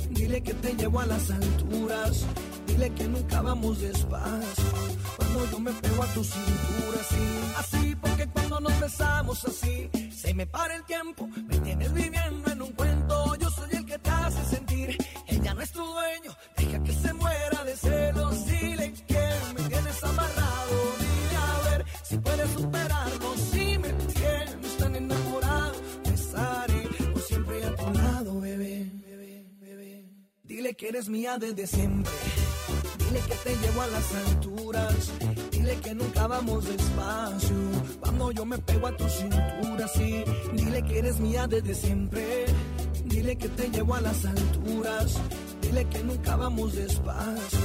Dile 0.10 0.42
que 0.42 0.54
te 0.54 0.74
llevo 0.74 1.02
a 1.02 1.06
las 1.08 1.30
alturas. 1.30 2.26
Dile 2.68 2.90
que 2.94 3.04
nunca 3.06 3.42
vamos 3.42 3.82
despacio. 3.82 4.72
Cuando 5.18 5.52
yo 5.52 5.60
me 5.60 5.72
pego 5.74 6.04
a 6.04 6.08
tu 6.14 6.24
cintura, 6.24 7.00
sí. 7.10 7.26
Así, 7.58 7.81
porque 8.02 8.28
cuando 8.28 8.60
nos 8.60 8.80
besamos 8.80 9.46
así, 9.46 9.90
se 10.12 10.34
me 10.34 10.46
para 10.48 10.76
el 10.76 10.84
tiempo. 10.86 11.28
Me 11.28 11.58
tienes 11.60 11.94
viviendo 11.94 12.52
en 12.52 12.62
un 12.62 12.72
cuento. 12.74 13.36
Yo 13.36 13.50
soy 13.50 13.70
el 13.72 13.86
que 13.86 13.98
te 14.00 14.10
hace 14.10 14.46
sentir. 14.56 14.98
Ella 15.28 15.54
no 15.54 15.62
es 15.62 15.72
tu 15.72 15.84
dueño. 15.86 16.36
Deja 16.58 16.84
que 16.84 16.94
se 16.94 17.14
muera 17.14 17.64
de 17.64 17.76
celos. 17.76 18.46
Dile 18.46 18.94
que 19.08 19.30
me 19.56 19.70
tienes 19.70 20.04
amarrado. 20.04 20.76
Dile 21.00 21.38
a 21.38 21.70
ver 21.70 21.86
si 22.04 22.18
puedes 22.18 22.52
superarlo. 22.52 23.36
Si 23.52 23.78
me 23.78 23.90
tienes 23.94 24.78
tan 24.78 24.96
enamorado, 24.96 25.74
estaré 26.14 26.82
por 27.14 27.22
siempre 27.22 27.66
a 27.66 27.76
tu 27.76 27.94
lado, 27.94 28.42
bebé. 28.42 28.92
Dile 30.44 30.74
que 30.76 30.90
eres 30.90 31.08
mía 31.08 31.38
desde 31.38 31.66
siempre. 31.66 32.12
Dile 33.12 33.24
que 33.26 33.36
te 33.36 33.56
llevo 33.58 33.82
a 33.82 33.88
las 33.88 34.16
alturas. 34.16 35.12
Dile 35.52 35.76
que 35.82 35.94
nunca 35.96 36.28
vamos 36.28 36.64
despacio. 36.64 37.58
Cuando 38.00 38.32
yo 38.32 38.46
me 38.46 38.58
pego 38.60 38.88
a 38.88 38.96
tu 38.96 39.04
cintura, 39.10 39.86
sí. 39.90 40.24
Dile 40.54 40.82
que 40.84 41.00
eres 41.00 41.20
mía 41.20 41.46
desde 41.46 41.76
siempre. 41.76 42.46
Dile 43.04 43.38
que 43.38 43.50
te 43.50 43.70
llevo 43.70 43.96
a 43.96 44.02
las 44.02 44.24
alturas. 44.24 45.20
Dile 45.62 45.86
que 45.90 46.04
nunca 46.06 46.38
vamos 46.38 46.74
despacio. 46.74 47.60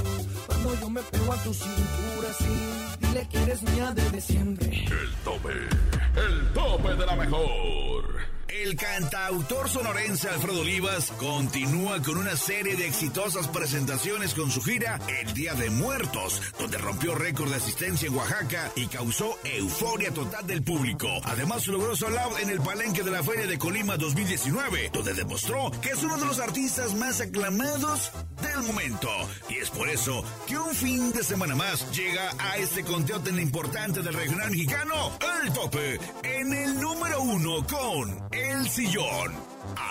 Cuando 0.48 0.80
yo 0.80 0.90
me 0.90 1.02
pego 1.02 1.32
a 1.32 1.36
tu 1.36 1.54
cintura, 1.54 2.28
sí. 2.40 3.06
Dile 3.06 3.28
que 3.28 3.42
eres 3.44 3.62
mía 3.62 3.92
desde 3.94 4.20
siempre. 4.20 4.84
El 4.84 5.14
tope, 5.22 5.52
el 5.52 6.52
tope 6.54 6.94
de 6.96 7.06
la 7.06 7.14
mejor. 7.14 8.35
El 8.48 8.76
cantautor 8.76 9.68
sonorense 9.68 10.28
Alfredo 10.28 10.60
Olivas 10.60 11.10
continúa 11.18 12.00
con 12.00 12.16
una 12.16 12.36
serie 12.36 12.76
de 12.76 12.86
exitosas 12.86 13.48
presentaciones 13.48 14.34
con 14.34 14.52
su 14.52 14.62
gira 14.62 15.00
El 15.08 15.34
Día 15.34 15.54
de 15.54 15.68
Muertos, 15.68 16.40
donde 16.58 16.78
rompió 16.78 17.16
récord 17.16 17.50
de 17.50 17.56
asistencia 17.56 18.06
en 18.06 18.14
Oaxaca 18.14 18.70
y 18.76 18.86
causó 18.86 19.36
euforia 19.42 20.12
total 20.12 20.46
del 20.46 20.62
público. 20.62 21.08
Además 21.24 21.66
logró 21.66 21.96
su 21.96 22.06
out 22.06 22.38
en 22.40 22.50
el 22.50 22.60
palenque 22.60 23.02
de 23.02 23.10
la 23.10 23.24
Feria 23.24 23.48
de 23.48 23.58
Colima 23.58 23.96
2019, 23.96 24.90
donde 24.92 25.14
demostró 25.14 25.72
que 25.82 25.90
es 25.90 26.02
uno 26.04 26.16
de 26.16 26.26
los 26.26 26.38
artistas 26.38 26.94
más 26.94 27.20
aclamados 27.20 28.12
del 28.42 28.62
momento. 28.62 29.08
Y 29.48 29.56
es 29.56 29.70
por 29.70 29.88
eso 29.88 30.24
que 30.46 30.56
un 30.56 30.72
fin 30.72 31.12
de 31.12 31.24
semana 31.24 31.56
más 31.56 31.90
llega 31.90 32.30
a 32.38 32.58
este 32.58 32.84
conteo 32.84 33.20
tan 33.20 33.40
importante 33.40 34.02
del 34.02 34.14
regional 34.14 34.50
mexicano, 34.50 35.12
el 35.42 35.52
tope, 35.52 35.98
en 36.22 36.52
el 36.52 36.80
número 36.80 37.22
uno 37.22 37.66
con 37.66 38.35
El 38.36 38.68
Sillón, 38.68 39.32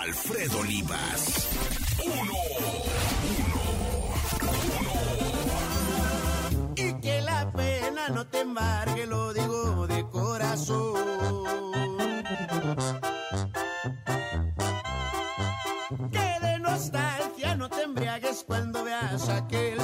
Alfredo 0.02 0.60
Olivas. 0.60 1.48
Uno, 2.04 2.32
Y 6.76 6.92
que 7.00 7.22
la 7.22 7.50
pena 7.50 8.08
no 8.10 8.24
te 8.28 8.40
embargue, 8.42 9.06
lo 9.06 9.32
digo 9.32 9.88
de 9.88 10.06
corazón. 10.08 10.94
Que 16.12 16.46
de 16.46 16.58
nostalgia 16.60 17.56
no 17.56 17.68
te 17.68 17.82
embriagues 17.82 18.44
cuando 18.46 18.84
veas 18.84 19.28
aquel 19.28 19.75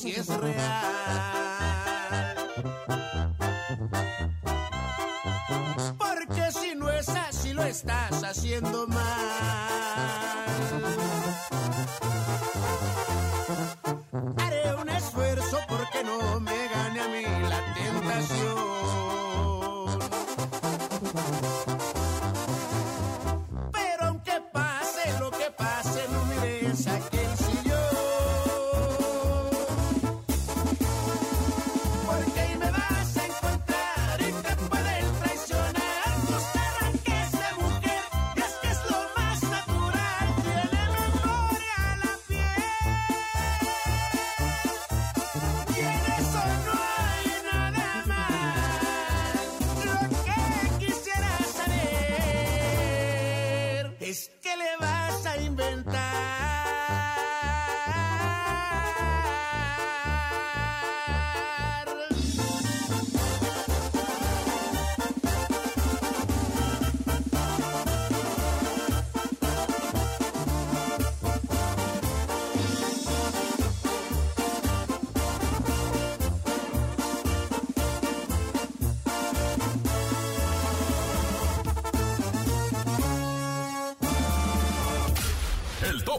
si 0.00 0.12
es 0.12 0.28
real. 0.28 1.89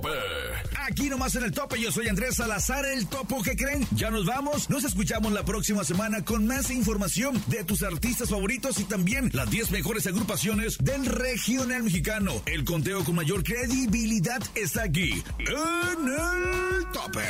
Tope. 0.02 0.18
Aquí 0.88 1.10
nomás 1.10 1.36
en 1.36 1.44
el 1.44 1.52
tope, 1.52 1.80
yo 1.80 1.92
soy 1.92 2.08
Andrés 2.08 2.36
Salazar, 2.36 2.86
el 2.86 3.08
topo 3.08 3.42
que 3.44 3.56
creen. 3.56 3.88
Ya 3.92 4.10
nos 4.10 4.26
vamos, 4.26 4.70
nos 4.70 4.84
escuchamos 4.84 5.32
la 5.32 5.44
próxima 5.46 5.84
semana 5.84 6.24
con 6.26 6.48
más 6.48 6.72
información 6.72 7.42
de 7.48 7.64
tus 7.64 7.84
artistas 7.84 8.30
favoritos 8.30 8.80
y 8.80 8.84
también 8.86 9.30
las 9.34 9.50
10 9.50 9.72
mejores 9.72 10.08
agrupaciones 10.08 10.78
del 10.80 11.06
regional 11.06 11.84
mexicano. 11.84 12.42
El 12.46 12.66
conteo 12.66 13.04
con 13.04 13.16
mayor 13.16 13.44
credibilidad 13.44 14.42
está 14.56 14.84
aquí, 14.84 15.24
en 15.40 16.08
el 16.08 16.92
tope. 16.92 17.24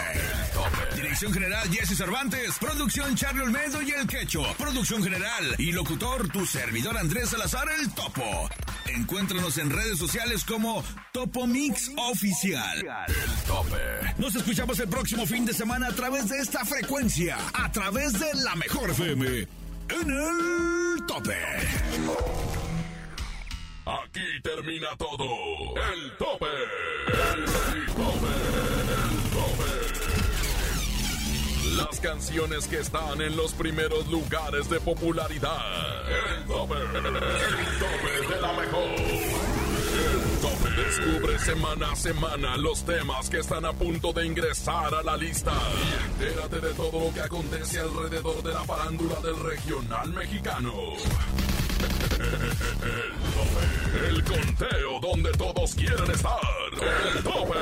Dirección 0.95 1.34
general 1.34 1.69
Jesse 1.69 1.97
Cervantes, 1.97 2.57
producción 2.59 3.15
Charlie 3.15 3.41
Olmedo 3.41 3.82
y 3.82 3.91
el 3.91 4.07
Quecho, 4.07 4.43
producción 4.57 5.03
general 5.03 5.55
y 5.57 5.72
locutor 5.72 6.30
tu 6.30 6.45
servidor 6.45 6.97
Andrés 6.97 7.30
Salazar, 7.30 7.67
el 7.80 7.91
topo. 7.91 8.49
Encuéntranos 8.95 9.57
en 9.57 9.69
redes 9.69 9.97
sociales 9.97 10.43
como 10.43 10.83
Topo 11.13 11.47
Mix 11.47 11.91
Oficial. 11.97 12.79
El 13.07 13.47
tope. 13.47 13.77
Nos 14.17 14.35
escuchamos 14.35 14.79
el 14.79 14.89
próximo 14.89 15.25
fin 15.25 15.45
de 15.45 15.53
semana 15.53 15.87
a 15.87 15.91
través 15.91 16.27
de 16.29 16.39
esta 16.39 16.65
frecuencia, 16.65 17.37
a 17.53 17.71
través 17.71 18.19
de 18.19 18.33
la 18.43 18.55
mejor 18.55 18.89
FM. 18.89 19.47
En 19.89 20.09
el 20.09 21.05
tope. 21.05 21.37
Aquí 23.85 24.41
termina 24.43 24.87
todo. 24.97 25.25
El 25.93 26.17
tope. 26.17 26.45
El 27.07 27.45
tope. 27.45 28.27
El 28.97 29.29
tope. 29.31 29.71
Las 31.77 31.99
canciones 31.99 32.67
que 32.67 32.79
están 32.79 33.21
en 33.21 33.35
los 33.35 33.53
primeros 33.53 34.07
lugares 34.07 34.69
de 34.69 34.79
popularidad. 34.79 35.57
El 36.37 36.45
tope. 36.45 36.75
La 38.52 38.62
mejor. 38.62 38.89
Descubre 40.76 41.39
semana 41.39 41.91
a 41.91 41.95
semana 41.95 42.58
los 42.58 42.84
temas 42.84 43.30
que 43.30 43.39
están 43.39 43.66
a 43.66 43.72
punto 43.72 44.12
de 44.12 44.26
ingresar 44.26 44.93
a 44.93 45.04
la 45.04 45.16
lista. 45.16 45.52
Y 45.54 46.24
entérate 46.24 46.60
de 46.60 46.74
todo 46.74 47.06
lo 47.06 47.14
que 47.14 47.22
acontece 47.22 47.80
alrededor 47.80 48.43
de 48.43 48.54
la 48.54 48.64
farándula 48.64 49.16
del 49.22 49.39
regional 49.39 50.12
mexicano. 50.14 50.74
El 52.82 53.04
tope. 53.34 54.08
El 54.08 54.24
conteo 54.24 54.99
donde 55.02 55.32
todos 55.32 55.76
quieren 55.76 56.12
estar. 56.12 56.39
El 57.16 57.24
tope. 57.24 57.60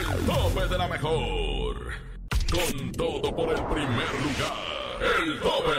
El 0.00 0.26
tope 0.26 0.68
de 0.68 0.78
la 0.78 0.88
mejor. 0.88 1.76
Con 2.50 2.92
todo 2.92 3.36
por 3.36 3.50
el 3.50 3.64
primer 3.66 4.14
lugar. 4.22 4.83
El 5.00 5.40
tope. 5.40 5.70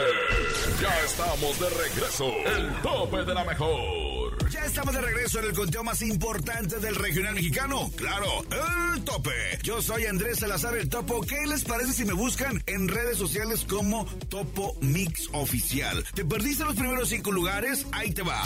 Ya 0.80 1.00
estamos 1.04 1.60
de 1.60 1.70
regreso. 1.70 2.32
El 2.44 2.82
tope 2.82 3.24
de 3.24 3.34
la 3.34 3.44
mejor. 3.44 4.50
Ya 4.50 4.60
estamos 4.60 4.94
de 4.94 5.00
regreso 5.00 5.40
en 5.40 5.46
el 5.46 5.52
conteo 5.54 5.82
más 5.82 6.02
importante 6.02 6.78
del 6.78 6.94
regional 6.94 7.34
mexicano. 7.34 7.90
Claro, 7.96 8.44
el 8.94 9.04
tope. 9.04 9.58
Yo 9.62 9.82
soy 9.82 10.06
Andrés 10.06 10.38
Salazar, 10.38 10.76
el 10.76 10.88
topo. 10.88 11.20
¿Qué 11.22 11.46
les 11.46 11.64
parece 11.64 11.92
si 11.92 12.04
me 12.04 12.12
buscan 12.12 12.62
en 12.66 12.86
redes 12.86 13.18
sociales 13.18 13.64
como 13.68 14.04
Topo 14.28 14.76
Mix 14.80 15.28
Oficial? 15.32 16.04
¿Te 16.14 16.24
perdiste 16.24 16.64
los 16.64 16.76
primeros 16.76 17.08
cinco 17.08 17.32
lugares? 17.32 17.86
Ahí 17.92 18.12
te 18.12 18.22
va. 18.22 18.42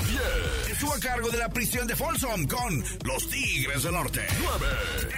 Estuvo 0.70 0.94
a 0.94 1.00
cargo 1.00 1.28
de 1.28 1.38
la 1.38 1.50
prisión 1.50 1.86
de 1.86 1.96
Folsom 1.96 2.46
con 2.46 2.82
Los 3.04 3.28
Tigres 3.28 3.82
del 3.82 3.92
Norte. 3.92 4.26
9. 4.40 4.66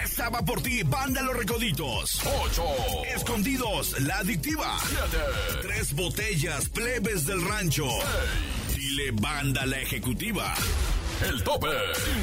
Estaba 0.04 0.44
por 0.44 0.62
ti, 0.62 0.82
Banda 0.82 1.22
Los 1.22 1.36
Recoditos. 1.36 2.20
8. 2.44 2.64
Escondidos, 3.14 4.00
La 4.00 4.18
Adictiva. 4.18 4.76
7. 4.88 5.18
Tres 5.62 5.94
botellas, 5.94 6.68
plebes 6.68 7.26
del 7.26 7.42
rancho. 7.42 7.88
Dile 8.74 9.10
Banda 9.12 9.66
La 9.66 9.78
Ejecutiva. 9.78 10.54
El 11.28 11.42
tope 11.44 11.68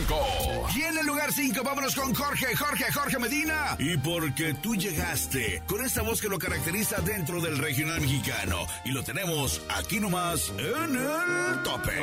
5. 0.08 0.68
Y 0.76 0.82
en 0.82 0.98
el 0.98 1.06
lugar 1.06 1.32
5 1.32 1.64
vámonos 1.64 1.96
con 1.96 2.14
Jorge, 2.14 2.54
Jorge, 2.56 2.92
Jorge 2.92 3.18
Medina. 3.18 3.78
Y 3.80 3.98
porque 3.98 4.54
tú 4.56 4.76
llegaste 4.76 5.64
con 5.68 5.86
esta 5.86 6.02
voz 6.02 6.20
que 6.20 6.28
lo 6.28 6.38
caracteriza 6.38 7.00
dentro 7.02 7.40
del 7.40 7.58
regional 7.58 8.02
mexicano. 8.02 8.68
Y 8.84 8.92
lo 8.92 9.02
tenemos 9.04 9.62
aquí 9.70 10.02
nomás 10.02 10.50
en 10.58 10.98
el 10.98 11.64
tope. 11.64 11.94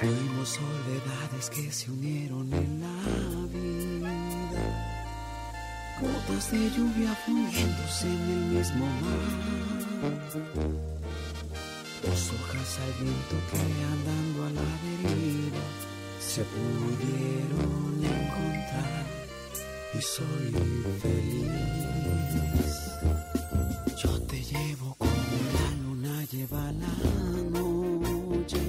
Fuimos 0.00 0.48
soledades 0.48 1.50
que 1.50 1.70
se 1.70 1.90
unieron 1.90 2.50
en 2.54 2.80
la 2.80 2.88
vida. 3.52 4.12
Gotas 6.00 6.52
de 6.52 6.70
lluvia 6.70 7.14
fundiéndose 7.26 8.06
en 8.06 8.30
el 8.30 8.58
mismo 8.58 8.86
mar. 8.86 9.85
Dos 12.02 12.30
hojas 12.32 12.78
al 12.84 12.92
viento 13.02 13.36
que 13.50 13.58
andando 13.94 14.38
a 14.44 14.50
la 14.50 14.68
deriva 14.84 15.64
se 16.20 16.42
pudieron 16.44 18.04
encontrar 18.04 19.06
y 19.94 20.00
soy 20.02 20.52
feliz. 21.00 21.56
Yo 24.02 24.12
te 24.22 24.42
llevo 24.42 24.94
como 24.98 25.12
la 25.56 25.68
luna 25.82 26.24
lleva 26.30 26.72
la 26.72 26.96
noche 27.58 28.60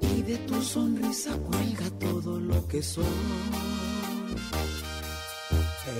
y 0.00 0.22
de 0.22 0.36
tu 0.38 0.60
sonrisa 0.60 1.36
cuelga 1.38 1.88
todo 2.00 2.40
lo 2.40 2.66
que 2.66 2.82
soy. 2.82 3.04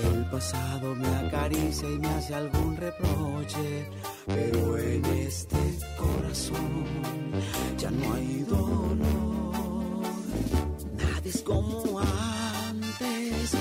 El 0.03 0.25
pasado 0.29 0.93
me 0.95 1.07
acaricia 1.07 1.89
y 1.89 1.97
me 1.99 2.09
hace 2.09 2.35
algún 2.35 2.75
reproche, 2.75 3.89
pero 4.25 4.77
en 4.77 5.05
este 5.05 5.79
corazón 5.97 7.31
ya 7.77 7.89
no 7.91 8.13
hay 8.13 8.43
dolor. 8.43 8.97
Nada 10.97 11.21
es 11.23 11.41
como 11.43 11.97
antes, 11.99 13.53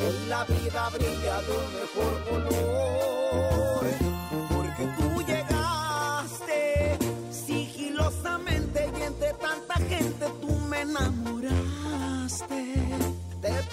hoy 0.00 0.28
la 0.28 0.44
vida 0.44 0.88
brilla 0.94 1.42
de 1.42 1.52
un 1.60 1.68
mejor 1.80 2.24
color. 2.30 3.84
Porque 4.48 4.84
tú 4.98 5.08
llegaste 5.26 6.98
sigilosamente 7.30 8.90
y 8.98 9.02
entre 9.02 9.34
tanta 9.34 9.74
gente 9.74 10.26
tú 10.40 10.48
me 10.70 10.80
enamoraste. 10.80 12.91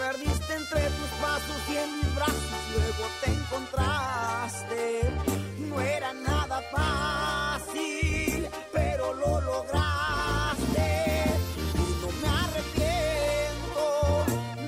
Te 0.09 0.15
perdiste 0.17 0.53
entre 0.55 0.81
tus 0.81 1.09
pasos 1.21 1.61
y 1.69 1.77
en 1.77 1.97
mis 1.97 2.15
brazos, 2.15 2.61
luego 2.73 3.05
te 3.23 3.31
encontraste. 3.31 5.01
No 5.69 5.79
era 5.79 6.13
nada 6.13 6.63
fácil, 6.71 8.49
pero 8.73 9.13
lo 9.13 9.39
lograste. 9.41 11.25
Y 11.75 12.01
no 12.01 12.09
me 12.21 12.27
arrepiento 12.43 13.85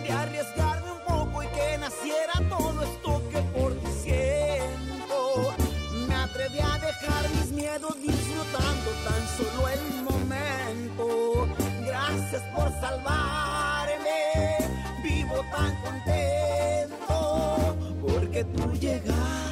de 0.03 0.11
arriesgarme 0.11 0.91
un 0.91 1.03
poco 1.07 1.41
y 1.41 1.47
que 1.47 1.77
naciera 1.79 2.33
todo 2.47 2.83
esto 2.83 3.23
que 3.31 3.41
por 3.57 3.73
ti 3.73 3.91
siento. 4.03 5.55
Me 6.07 6.15
atreví 6.15 6.59
a 6.59 6.77
dejar 6.77 7.29
mis 7.31 7.51
miedos 7.51 7.95
disfrutando 7.99 8.91
tan 9.07 9.27
solo 9.37 9.67
el 9.69 10.03
momento. 10.03 11.47
Gracias 11.83 12.43
por 12.53 12.69
tan 12.79 13.03
porque 18.01 18.43
tú 18.43 18.71
llegaste. 18.73 19.51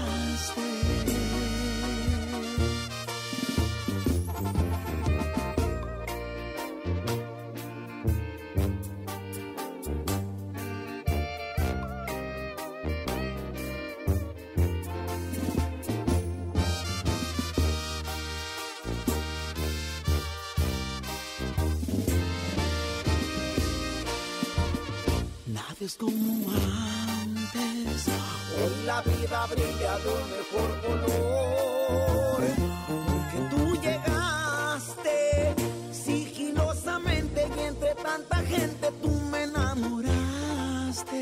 Como 25.99 26.49
antes. 26.49 28.07
Hoy 28.57 28.85
la 28.85 29.01
vida 29.01 29.45
brilla 29.47 29.97
de 29.99 30.09
un 30.17 30.25
mejor 30.37 30.69
color. 30.87 32.41
Porque 32.87 33.39
tú 33.51 33.63
llegaste 33.81 35.17
sigilosamente 35.91 37.47
y 37.57 37.59
entre 37.61 37.95
tanta 37.95 38.37
gente 38.37 38.91
tú 39.01 39.11
me 39.31 39.43
enamoraste. 39.43 41.21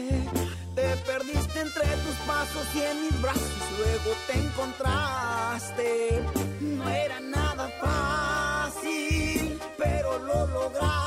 Te 0.75 0.95
perdiste 1.07 1.59
entre 1.59 1.87
tus 2.03 2.15
pasos 2.27 2.67
y 2.75 2.81
en 2.81 3.01
mis 3.01 3.21
brazos 3.21 3.63
luego 3.79 4.15
te 4.27 4.33
encontraste. 4.39 6.23
No 6.61 6.87
era 6.87 7.19
nada 7.19 7.67
fácil, 7.81 9.59
pero 9.77 10.19
lo 10.19 10.45
lograste. 10.45 10.97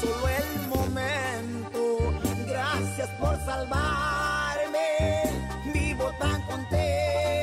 Solo 0.00 0.28
el 0.28 0.68
momento. 0.68 1.80
Gracias 2.46 3.08
por 3.20 3.36
salvarme, 3.44 4.88
vivo 5.72 6.12
tan 6.18 6.40
contento 6.42 7.35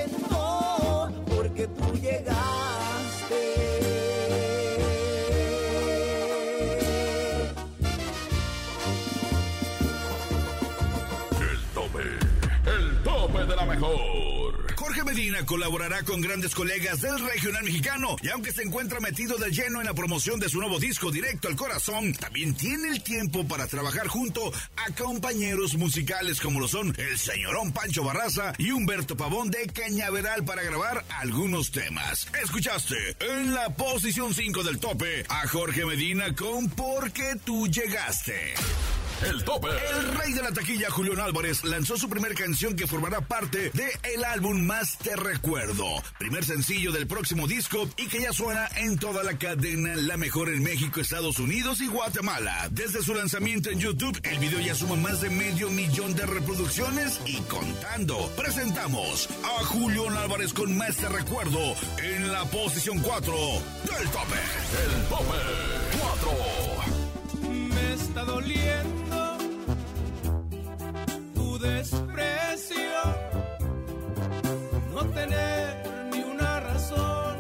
Colaborará 15.46 16.04
con 16.04 16.22
grandes 16.22 16.54
colegas 16.54 17.02
del 17.02 17.20
regional 17.20 17.64
mexicano 17.64 18.16
y 18.22 18.30
aunque 18.30 18.52
se 18.52 18.62
encuentra 18.62 19.00
metido 19.00 19.38
de 19.38 19.50
lleno 19.50 19.80
en 19.82 19.88
la 19.88 19.94
promoción 19.94 20.40
de 20.40 20.48
su 20.48 20.60
nuevo 20.60 20.80
disco 20.80 21.12
Directo 21.12 21.48
al 21.48 21.56
Corazón, 21.56 22.14
también 22.14 22.54
tiene 22.54 22.90
el 22.90 23.04
tiempo 23.04 23.46
para 23.48 23.68
trabajar 23.68 24.08
junto 24.08 24.52
a 24.78 24.92
compañeros 24.94 25.76
musicales 25.76 26.40
como 26.40 26.60
lo 26.60 26.68
son 26.68 26.96
el 26.98 27.18
señorón 27.18 27.74
Pancho 27.74 28.04
Barraza 28.04 28.54
y 28.58 28.72
Humberto 28.72 29.18
Pavón 29.18 29.50
de 29.50 29.66
Cañaveral 29.68 30.46
para 30.46 30.64
grabar 30.64 31.04
algunos 31.10 31.72
temas. 31.72 32.28
Escuchaste 32.42 33.18
en 33.20 33.54
la 33.54 33.70
posición 33.72 34.34
5 34.34 34.64
del 34.64 34.80
tope 34.80 35.26
a 35.28 35.48
Jorge 35.48 35.86
Medina 35.86 36.34
con 36.36 36.70
Porque 36.70 37.36
tú 37.44 37.68
llegaste. 37.68 38.54
El 39.30 39.44
tope. 39.44 39.68
El 39.68 40.14
rey 40.16 40.34
de 40.34 40.42
la 40.42 40.52
taquilla, 40.52 40.90
Julián 40.90 41.20
Álvarez, 41.20 41.64
lanzó 41.64 41.98
su 41.98 42.10
primera 42.10 42.36
canción 42.36 42.76
que 42.76 42.88
formará 42.88 43.22
parte 43.22 43.70
de 43.72 43.92
el 44.04 44.24
álbum 44.24 44.66
Más 44.66 44.98
Te 44.98 45.16
Recuerdo, 45.16 45.86
primer 46.18 46.44
sencillo 46.44 46.92
del 46.92 47.08
próximo 47.08 47.48
disco 47.48 47.88
y 47.98 48.08
que 48.08 48.22
ya 48.22 48.34
suena 48.34 48.68
en 48.76 48.98
toda 48.98 49.24
la 49.24 49.38
cadena 49.38 49.96
La 49.96 50.18
Mejor 50.18 50.50
en 50.50 50.64
México, 50.64 51.00
Estados 51.00 51.40
Unidos 51.40 51.82
y 51.82 51.88
Guatemala. 51.88 52.70
Desde 52.72 53.02
su 53.02 53.14
lanzamiento 53.14 53.70
en 53.70 53.80
YouTube, 53.80 54.20
el 54.24 54.40
video 54.40 54.60
ya 54.60 54.76
suma 54.76 54.96
más 54.96 55.22
de 55.22 55.30
medio 55.30 55.70
millón 55.70 56.16
de 56.16 56.26
reproducciones 56.26 57.20
y 57.26 57.38
contando. 57.42 58.30
Presentamos 58.36 59.30
a 59.44 59.64
Julián 59.66 60.18
Álvarez 60.18 60.54
con 60.54 60.76
Más 60.78 60.98
Te 60.98 61.08
Recuerdo 61.08 61.76
en 61.98 62.32
la 62.32 62.46
posición 62.46 63.00
4 63.00 63.34
del 63.34 64.10
tope. 64.10 64.40
El 64.86 65.04
tope 65.10 65.38
4 66.00 66.93
está 68.16 68.26
doliendo 68.26 69.38
tu 71.34 71.58
desprecio, 71.58 73.02
no 74.94 75.04
tener 75.06 76.10
ni 76.12 76.22
una 76.22 76.60
razón 76.60 77.38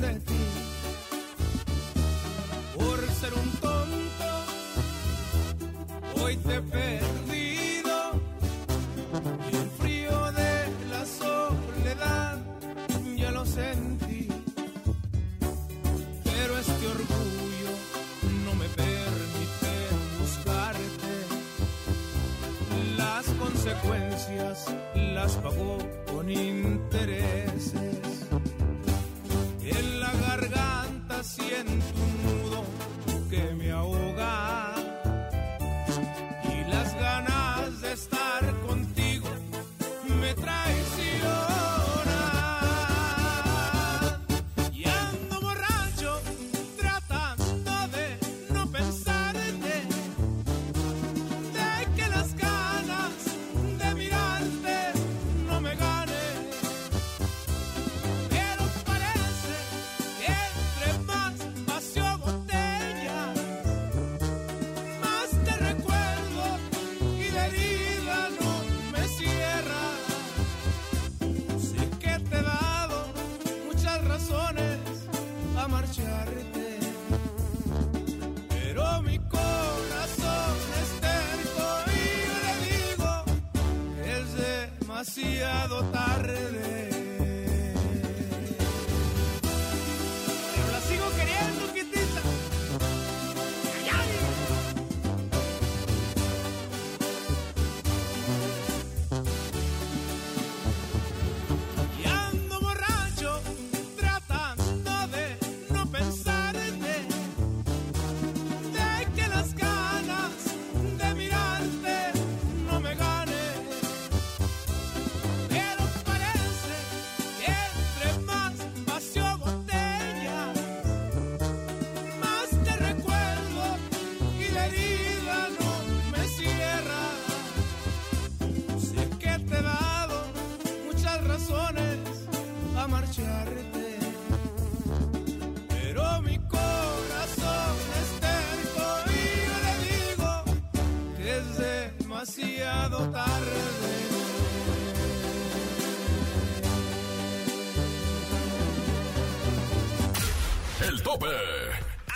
de 0.00 0.14
ti, 0.20 0.46
por 2.74 2.98
ser 3.20 3.34
un 3.34 3.50
tonto, 3.60 4.30
hoy 6.22 6.36
te 6.38 6.62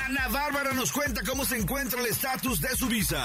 Ana 0.05 0.26
Bárbara 0.32 0.72
nos 0.72 0.91
cuenta 0.91 1.20
cómo 1.24 1.45
se 1.45 1.57
encuentra 1.57 2.01
el 2.01 2.07
estatus 2.07 2.61
de 2.61 2.76
su 2.76 2.88
visa. 2.88 3.24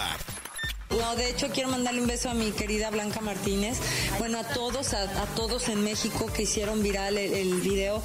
No, 0.98 1.16
de 1.16 1.30
hecho 1.30 1.50
quiero 1.50 1.70
mandarle 1.70 2.02
un 2.02 2.08
beso 2.08 2.30
a 2.30 2.34
mi 2.34 2.52
querida 2.52 2.90
Blanca 2.90 3.20
Martínez. 3.20 3.78
Bueno, 4.18 4.40
a 4.40 4.44
todos, 4.44 4.94
a, 4.94 5.08
todos 5.36 5.68
en 5.68 5.84
México 5.84 6.28
que 6.34 6.44
hicieron 6.44 6.82
viral 6.82 7.18
el, 7.18 7.62
video, 7.62 8.02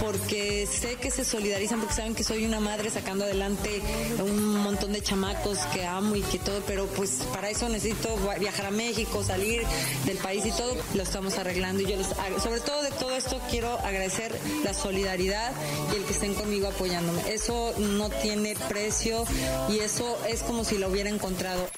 porque 0.00 0.66
sé 0.66 0.96
que 0.96 1.10
se 1.10 1.24
solidarizan, 1.24 1.78
porque 1.78 1.94
saben 1.94 2.14
que 2.14 2.24
soy 2.24 2.44
una 2.44 2.60
madre 2.60 2.90
sacando 2.90 3.24
adelante 3.24 3.80
un 4.22 4.56
montón 4.56 4.92
de 4.92 5.02
chamacos 5.02 5.58
que 5.72 5.84
amo 5.84 6.16
y 6.16 6.22
que 6.22 6.38
todo, 6.38 6.60
pero 6.66 6.86
pues 6.86 7.22
para 7.32 7.50
eso 7.50 7.68
necesito 7.68 8.16
viajar 8.40 8.66
a 8.66 8.70
México, 8.70 9.22
salir 9.22 9.62
del 10.04 10.16
país 10.18 10.44
y 10.46 10.50
todo, 10.52 10.76
lo 10.94 11.02
estamos 11.02 11.38
arreglando. 11.38 11.82
Y 11.82 11.86
yo 11.86 11.96
les, 11.96 12.08
sobre 12.42 12.60
todo 12.60 12.82
de 12.82 12.90
todo 12.90 13.14
esto 13.14 13.40
quiero 13.50 13.78
agradecer 13.80 14.36
la 14.64 14.74
solidaridad 14.74 15.52
y 15.92 15.96
el 15.96 16.04
que 16.04 16.12
estén 16.12 16.34
conmigo 16.34 16.68
apoyándome. 16.68 17.22
Eso 17.32 17.74
no 17.78 18.10
tiene 18.10 18.56
precio 18.68 19.24
y 19.68 19.78
eso 19.78 20.18
es 20.28 20.42
como 20.42 20.64
si 20.64 20.78
lo 20.78 20.88
hubiera 20.88 21.10
encontrado. 21.10 21.68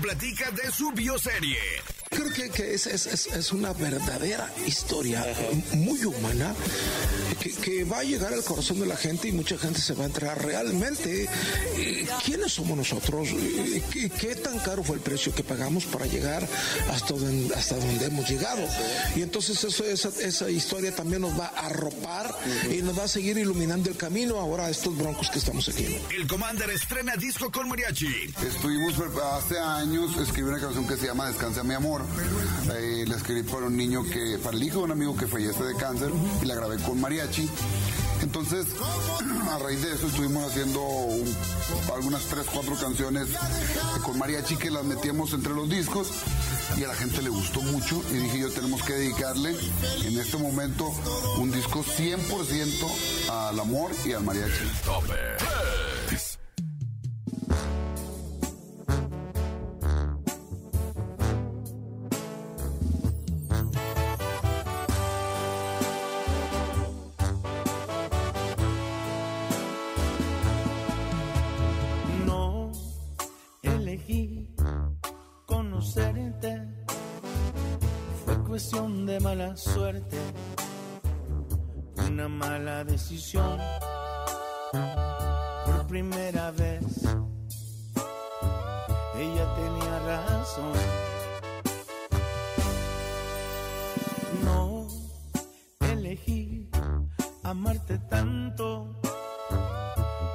Platica 0.00 0.50
de 0.50 0.70
su 0.72 0.90
bioserie. 0.92 1.58
Creo 2.34 2.50
que, 2.50 2.50
que 2.50 2.74
es, 2.74 2.86
es- 2.86 3.06
es- 3.06 3.26
es 3.26 3.52
una 3.52 3.72
verdadera 3.72 4.52
historia 4.66 5.24
muy 5.74 6.04
humana 6.04 6.54
que, 7.40 7.52
que 7.52 7.84
va 7.84 7.98
a 8.00 8.04
llegar 8.04 8.32
al 8.32 8.44
corazón 8.44 8.80
de 8.80 8.86
la 8.86 8.96
gente 8.96 9.28
y 9.28 9.32
mucha 9.32 9.56
gente 9.58 9.80
se 9.80 9.94
va 9.94 10.04
a 10.04 10.06
enterar 10.06 10.42
realmente 10.44 11.28
eh, 11.76 12.06
quiénes 12.24 12.52
somos 12.52 12.76
nosotros, 12.76 13.28
eh, 13.32 13.82
qué, 13.92 14.10
qué 14.10 14.34
tan 14.36 14.58
caro 14.58 14.82
fue 14.82 14.96
el 14.96 15.02
precio 15.02 15.34
que 15.34 15.42
pagamos 15.42 15.84
para 15.86 16.06
llegar 16.06 16.46
hasta 16.90 17.14
donde, 17.14 17.54
hasta 17.54 17.76
donde 17.76 18.06
hemos 18.06 18.28
llegado. 18.28 18.62
Y 19.16 19.22
entonces 19.22 19.62
eso, 19.64 19.84
esa, 19.84 20.08
esa 20.20 20.50
historia 20.50 20.94
también 20.94 21.22
nos 21.22 21.38
va 21.38 21.46
a 21.56 21.66
arropar 21.66 22.34
y 22.70 22.82
nos 22.82 22.98
va 22.98 23.04
a 23.04 23.08
seguir 23.08 23.38
iluminando 23.38 23.88
el 23.90 23.96
camino 23.96 24.38
ahora 24.38 24.66
a 24.66 24.70
estos 24.70 24.96
broncos 24.96 25.30
que 25.30 25.38
estamos 25.38 25.68
aquí. 25.68 25.96
El 26.14 26.26
Commander 26.26 26.68
estrena 26.70 27.16
disco 27.16 27.50
con 27.50 27.68
mariachi. 27.68 28.06
Estuvimos 28.46 28.94
hace 29.34 29.58
años, 29.58 30.10
escribí 30.18 30.48
una 30.48 30.60
canción 30.60 30.86
que 30.86 30.96
se 30.96 31.06
llama 31.06 31.28
Descansa 31.28 31.62
mi 31.62 31.74
amor. 31.74 32.02
Eh, 32.74 33.04
la 33.08 33.16
escribí 33.16 33.42
para 33.42 33.66
un 33.66 33.76
niño 33.76 34.04
que, 34.04 34.38
para 34.42 34.56
el 34.56 34.62
hijo 34.62 34.78
de 34.78 34.84
un 34.84 34.92
amigo 34.92 35.16
que 35.16 35.26
fallece 35.26 35.62
de 35.64 35.74
cáncer 35.74 36.10
y 36.42 36.44
la 36.46 36.54
grabé 36.54 36.76
con 36.78 37.00
mariachi. 37.00 37.48
Entonces, 38.22 38.66
a 39.50 39.58
raíz 39.58 39.82
de 39.82 39.94
eso 39.94 40.06
estuvimos 40.06 40.44
haciendo 40.50 40.80
un- 40.82 41.34
algunas 41.94 42.22
tres, 42.24 42.46
cuatro 42.52 42.74
canciones 42.76 43.28
con 44.04 44.18
mariachi 44.18 44.56
que 44.56 44.70
las 44.70 44.84
metíamos 44.84 45.32
entre 45.32 45.52
los 45.54 45.68
discos 45.68 46.08
y 46.78 46.84
a 46.84 46.88
la 46.88 46.94
gente 46.94 47.22
le 47.22 47.30
gustó 47.30 47.60
mucho 47.62 48.02
y 48.10 48.14
dije 48.14 48.38
yo 48.40 48.50
tenemos 48.50 48.82
que 48.82 48.92
dedicarle 48.94 49.56
en 50.04 50.18
este 50.18 50.36
momento 50.36 50.90
un 51.38 51.50
disco 51.50 51.82
100% 51.82 52.88
al 53.30 53.58
amor 53.60 53.90
y 54.04 54.12
al 54.12 54.22
mariachi. 54.24 54.64
Suerte, 79.56 80.16
una 82.06 82.28
mala 82.28 82.84
decisión. 82.84 83.58
Por 85.66 85.86
primera 85.86 86.50
vez, 86.52 86.84
ella 89.16 89.54
tenía 89.56 89.98
razón. 90.06 90.72
No 94.44 94.86
elegí 95.80 96.68
amarte 97.42 97.98
tanto 97.98 99.00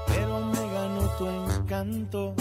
pero 0.07 0.39
me 0.39 0.74
ganó 0.74 1.07
tu 1.18 1.28
encanto. 1.28 2.34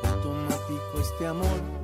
Fue 0.00 0.10
automático 0.10 1.00
este 1.00 1.26
amor 1.26 1.81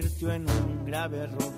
convirtió 0.00 0.32
en 0.32 0.48
un 0.48 0.84
grave 0.86 1.18
error. 1.18 1.52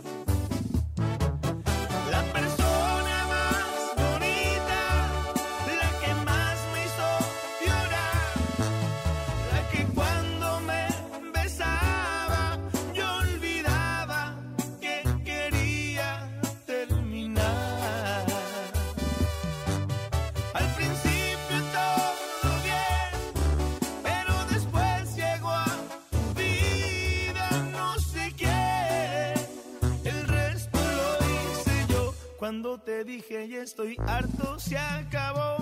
Te 32.85 33.05
dije 33.05 33.47
y 33.47 33.57
estoy 33.57 33.97
harto, 34.07 34.59
se 34.59 34.77
acabó. 34.79 35.57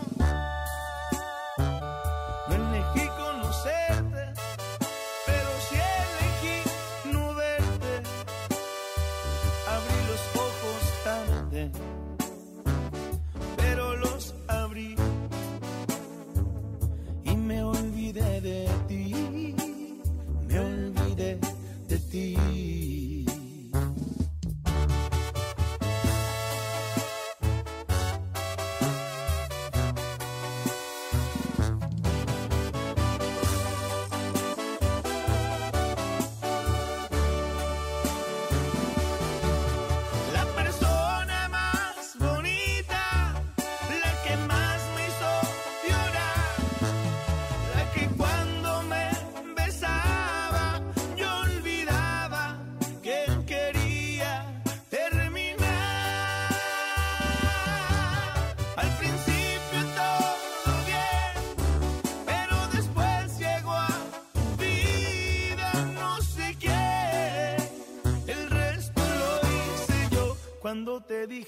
No 2.49 2.55
elegí 2.55 3.09
conocerte, 3.17 4.33
pero 5.27 5.51
sí 5.69 5.77
elegí 6.03 7.13
no 7.13 7.35
verte. 7.35 8.03
Abrí 9.75 9.99
los 10.11 10.23
ojos 10.47 10.81
tarde, 11.05 11.71
pero 13.57 13.97
los 13.97 14.35
abrí 14.49 14.95
y 17.25 17.37
me 17.37 17.63
olvidé 17.63 18.41
de 18.41 18.69
ti. 18.87 19.55
Me 20.47 20.61
olvidé 20.61 21.39
de 21.89 21.99
ti. 21.99 22.58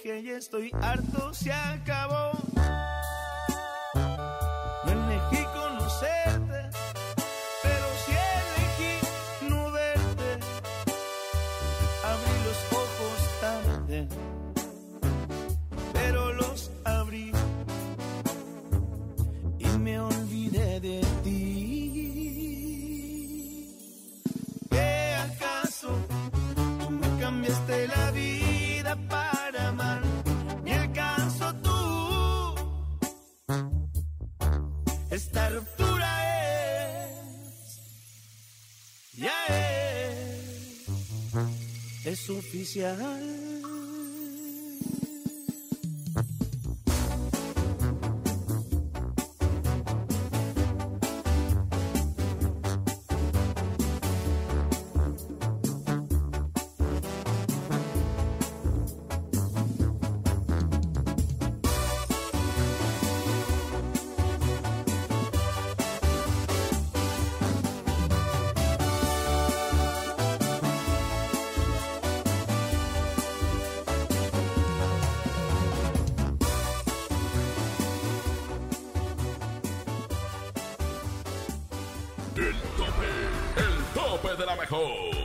Dije 0.08 0.36
estoy 0.36 0.70
harto, 0.80 1.32
se 1.34 1.52
acabó. 1.52 2.49
Es 42.76 43.29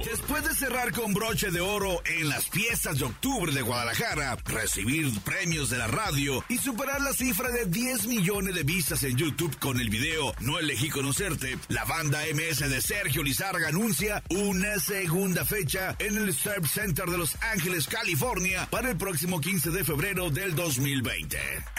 Después 0.04 0.44
de 0.44 0.54
cerrar 0.56 0.92
con 0.92 1.14
broche 1.14 1.50
de 1.50 1.62
oro 1.62 2.02
en 2.06 2.28
las 2.28 2.50
fiestas 2.50 2.98
de 2.98 3.06
octubre 3.06 3.52
de 3.54 3.62
Guadalajara, 3.62 4.38
recibir 4.46 5.10
premios 5.22 5.70
de 5.70 5.78
la 5.78 5.88
radio 5.88 6.44
y 6.50 6.58
superar 6.58 7.00
la 7.02 7.14
cifra 7.14 7.50
de 7.50 7.66
10 7.66 8.08
millones 8.08 8.56
de 8.56 8.64
vistas 8.64 9.04
en 9.04 9.16
YouTube 9.16 9.58
con 9.60 9.80
el 9.80 9.90
video 9.90 10.34
No 10.40 10.60
elegí 10.60 10.90
conocerte, 10.90 11.58
la 11.70 11.86
banda 11.86 12.22
MS 12.34 12.70
de 12.70 12.82
Sergio 12.82 13.24
Lizarga 13.24 13.70
anuncia 13.70 14.22
una 14.30 14.80
segunda 14.80 15.46
fecha 15.46 15.96
en 16.00 16.18
el 16.18 16.34
Surf 16.34 16.70
Center 16.70 17.06
de 17.06 17.18
Los 17.18 17.36
Ángeles, 17.42 17.88
California, 17.88 18.68
para 18.70 18.92
el 18.92 18.98
próximo 18.98 19.40
15 19.40 19.70
de 19.72 19.84
febrero 19.84 20.30
del 20.30 20.56
2020. 20.56 21.38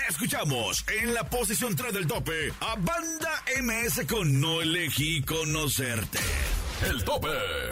Escuchamos 0.09 0.85
en 1.03 1.13
la 1.13 1.25
posición 1.29 1.77
3 1.77 1.93
del 1.93 2.07
tope 2.07 2.53
a 2.61 2.77
Banda 2.77 3.43
MS 3.63 4.07
con 4.07 4.41
No 4.41 4.63
elegí 4.63 5.23
conocerte. 5.23 6.21
El 6.85 7.03
tope. 7.05 7.29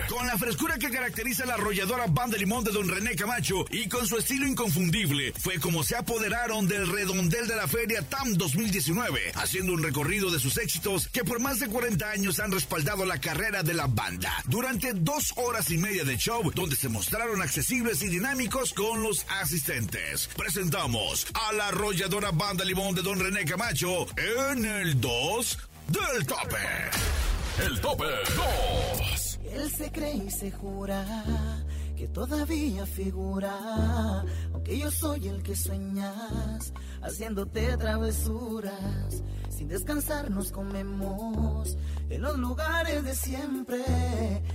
Con 0.08 0.26
la 0.26 0.38
frescura 0.38 0.78
que 0.78 0.90
caracteriza 0.90 1.44
la 1.44 1.54
arrolladora 1.54 2.06
banda 2.06 2.38
limón 2.38 2.64
de 2.64 2.72
Don 2.72 2.88
René 2.88 3.14
Camacho 3.14 3.66
y 3.70 3.86
con 3.88 4.06
su 4.06 4.16
estilo 4.16 4.46
inconfundible, 4.46 5.32
fue 5.38 5.58
como 5.60 5.84
se 5.84 5.96
apoderaron 5.96 6.66
del 6.66 6.90
redondel 6.90 7.46
de 7.46 7.56
la 7.56 7.68
feria 7.68 8.02
TAM 8.02 8.34
2019, 8.34 9.32
haciendo 9.34 9.74
un 9.74 9.82
recorrido 9.82 10.30
de 10.30 10.38
sus 10.38 10.56
éxitos 10.56 11.08
que 11.08 11.22
por 11.22 11.38
más 11.38 11.60
de 11.60 11.68
40 11.68 12.10
años 12.10 12.40
han 12.40 12.50
respaldado 12.50 13.04
la 13.04 13.20
carrera 13.20 13.62
de 13.62 13.74
la 13.74 13.86
banda. 13.86 14.32
Durante 14.46 14.94
dos 14.94 15.34
horas 15.36 15.70
y 15.70 15.76
media 15.76 16.04
de 16.04 16.16
show, 16.16 16.50
donde 16.54 16.76
se 16.76 16.88
mostraron 16.88 17.42
accesibles 17.42 18.02
y 18.02 18.08
dinámicos 18.08 18.72
con 18.72 19.02
los 19.02 19.26
asistentes. 19.40 20.28
Presentamos 20.34 21.26
a 21.34 21.52
la 21.52 21.68
arrolladora 21.68 22.30
banda 22.30 22.64
limón 22.64 22.94
de 22.94 23.02
Don 23.02 23.20
René 23.20 23.44
Camacho 23.44 24.06
en 24.16 24.64
el 24.64 24.98
2 25.00 25.58
del 25.88 26.26
tope. 26.26 27.33
El 27.62 27.80
tope 27.80 28.04
2. 28.04 29.38
Él 29.52 29.70
se 29.70 29.92
cree 29.92 30.16
y 30.16 30.30
se 30.30 30.50
jura 30.50 31.04
que 31.96 32.08
todavía 32.08 32.84
figura, 32.84 34.24
aunque 34.52 34.76
yo 34.76 34.90
soy 34.90 35.28
el 35.28 35.42
que 35.44 35.54
sueñas, 35.54 36.72
haciéndote 37.00 37.76
travesuras. 37.76 39.22
Sin 39.48 39.68
descansar 39.68 40.30
nos 40.30 40.50
comemos 40.50 41.76
en 42.10 42.22
los 42.22 42.36
lugares 42.38 43.04
de 43.04 43.14
siempre. 43.14 43.82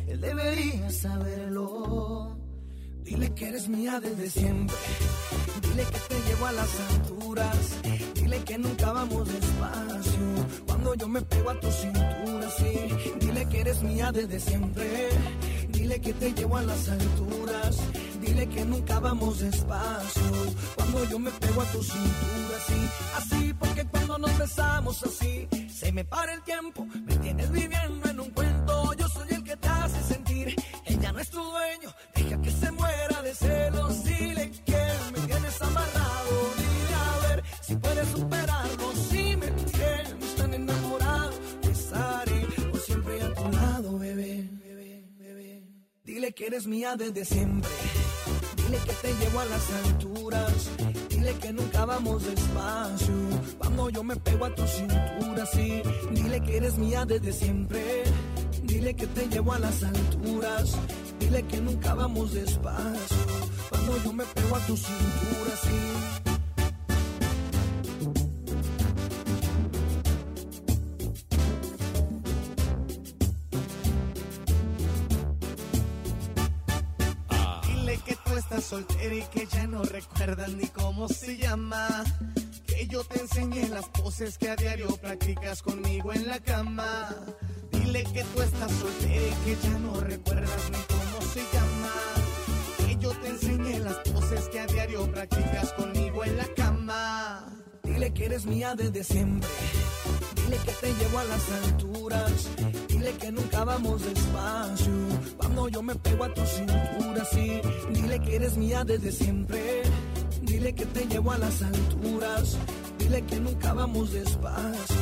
Él 0.08 0.20
debería 0.20 0.92
saberlo. 0.92 2.49
Dile 3.04 3.34
que 3.34 3.50
eres 3.50 3.68
mía 3.68 4.00
desde 4.00 4.30
siempre. 4.30 4.76
Dile 5.62 5.84
que 5.86 6.00
te 6.10 6.30
llevo 6.30 6.46
a 6.46 6.52
las 6.52 6.80
alturas. 6.80 7.58
Dile 8.16 8.44
que 8.44 8.58
nunca 8.58 8.92
vamos 8.92 9.28
despacio. 9.28 10.66
Cuando 10.66 10.94
yo 10.96 11.08
me 11.08 11.22
pego 11.22 11.50
a 11.50 11.60
tu 11.60 11.72
cintura, 11.72 12.50
sí. 12.58 13.14
Dile 13.20 13.50
que 13.50 13.62
eres 13.62 13.82
mía 13.82 14.12
desde 14.12 14.40
siempre. 14.40 15.10
Dile 15.70 16.00
que 16.02 16.14
te 16.14 16.34
llevo 16.34 16.58
a 16.58 16.62
las 16.64 16.90
alturas. 16.90 17.78
Dile 18.22 18.48
que 18.48 18.66
nunca 18.66 19.00
vamos 19.00 19.40
despacio. 19.40 20.22
Cuando 20.76 21.04
yo 21.06 21.20
me 21.20 21.32
pego 21.32 21.62
a 21.62 21.66
tu 21.66 21.82
cintura, 21.82 22.58
sí. 22.68 22.90
Así, 23.18 23.54
porque 23.54 23.86
cuando 23.86 24.18
nos 24.18 24.38
besamos 24.38 25.04
así, 25.04 25.48
se 25.70 25.92
me 25.92 26.04
para 26.06 26.34
el 26.34 26.44
tiempo. 26.44 26.86
Me 27.06 27.16
tienes 27.18 27.52
viviendo 27.52 28.10
en 28.10 28.20
un 28.20 28.30
cuento. 28.32 28.94
Yo 28.94 29.08
soy 29.08 29.28
el 29.32 29.44
que 29.44 29.58
te 29.58 29.68
hace 29.68 30.04
sentir. 30.04 30.56
Ella 30.86 31.12
no 31.12 31.20
es 31.20 31.30
tu 31.30 31.42
dueño. 31.42 31.90
De 33.30 33.36
celos. 33.36 34.04
Dile 34.04 34.52
que 34.66 34.84
me 35.14 35.28
tienes 35.28 35.62
amarrado. 35.62 36.34
Dile 36.58 36.96
a 36.96 37.28
ver 37.28 37.44
si 37.62 37.76
puedes 37.76 38.08
superarlo. 38.10 38.86
Si 39.10 39.36
me 39.36 39.48
tienes 39.48 40.36
tan 40.36 40.54
enamorado, 40.54 41.34
estaré 41.72 42.48
por 42.72 42.80
siempre 42.80 43.22
a 43.22 43.34
tu 43.34 43.52
lado, 43.52 44.00
bebé. 44.00 44.50
Dile 46.04 46.32
que 46.34 46.48
eres 46.48 46.66
mía 46.66 46.96
desde 46.98 47.24
siempre. 47.24 47.70
Dile 48.58 48.78
que 48.88 48.94
te 48.94 49.14
llevo 49.20 49.40
a 49.40 49.46
las 49.46 49.66
alturas. 49.86 50.70
Dile 51.10 51.34
que 51.36 51.54
nunca 51.54 51.86
vamos 51.86 52.26
despacio. 52.26 53.14
Cuando 53.60 53.90
yo 53.90 54.04
me 54.04 54.16
pego 54.16 54.46
a 54.46 54.56
tu 54.56 54.66
cintura, 54.68 55.46
sí. 55.46 55.82
Dile 56.12 56.42
que 56.42 56.58
eres 56.58 56.78
mía 56.78 57.06
desde 57.06 57.32
siempre. 57.32 58.04
Dile 58.64 58.96
que 58.96 59.08
te 59.08 59.28
llevo 59.28 59.54
a 59.54 59.60
las 59.60 59.84
alturas 59.84 60.78
dile 61.30 61.44
que 61.44 61.58
nunca 61.62 61.94
vamos 61.94 62.34
despacio. 62.34 63.18
Cuando 63.70 64.04
yo 64.04 64.14
me 64.14 64.26
pego 64.26 64.56
a 64.56 64.60
tu 64.60 64.76
cintura, 64.76 65.56
sí. 65.64 65.80
Ah. 77.30 77.62
estás 78.38 78.64
soltera 78.64 79.16
y 79.16 79.22
que 79.24 79.46
ya 79.48 79.68
no 79.68 79.84
recuerdas 79.84 80.50
ni 80.54 80.68
cómo 80.68 81.08
se 81.08 81.38
llama. 81.38 81.88
Que 82.66 82.88
yo 82.88 83.04
te 83.04 83.20
enseñé 83.20 83.68
las 83.70 83.86
poses 83.90 84.38
que 84.38 84.50
a 84.50 84.56
diario 84.56 84.88
practicas 84.98 85.62
conmigo 85.62 86.14
en 86.14 86.28
la 86.28 86.40
cama. 86.40 87.10
Dile 87.84 88.04
que 88.04 88.24
tú 88.24 88.42
estás 88.42 88.72
soltera 88.72 89.26
y 89.28 89.46
que 89.46 89.58
ya 89.64 89.80
no 89.80 90.00
recuerdas 90.02 90.70
ni 90.72 90.78
cómo 90.96 91.32
se 91.34 91.42
llama. 91.54 91.94
Que 92.78 92.96
yo 92.98 93.12
te 93.12 93.28
enseñé 93.30 93.80
las 93.80 93.96
poses 94.10 94.50
que 94.50 94.60
a 94.60 94.68
diario 94.68 95.12
practicas 95.12 95.74
conmigo 95.74 96.24
en 96.24 96.38
la 96.38 96.46
cama. 96.56 97.46
Dile 97.84 98.14
que 98.14 98.26
eres 98.26 98.46
mía 98.46 98.76
desde 98.76 99.04
siempre. 99.04 99.50
Dile 100.36 100.58
que 100.66 100.72
te 100.72 100.94
llevo 100.94 101.20
a 101.20 101.24
las 101.26 101.52
alturas. 101.52 102.32
Dile 102.88 103.12
que 103.14 103.32
nunca 103.32 103.64
vamos 103.64 104.04
despacio. 104.04 104.94
Cuando 105.38 105.70
yo 105.70 105.82
me 105.82 105.96
pego 105.96 106.24
a 106.24 106.34
tu 106.34 106.46
cintura, 106.46 107.26
sí. 107.32 107.62
Dile 107.94 108.20
que 108.20 108.36
eres 108.36 108.58
mía 108.58 108.84
desde 108.84 109.12
siempre. 109.12 109.84
Dile 110.42 110.74
que 110.74 110.86
te 110.86 111.06
llevo 111.06 111.32
a 111.32 111.38
las 111.38 111.62
alturas. 111.62 112.58
Dile 112.98 113.22
que 113.24 113.40
nunca 113.40 113.74
vamos 113.74 114.12
despacio. 114.12 114.96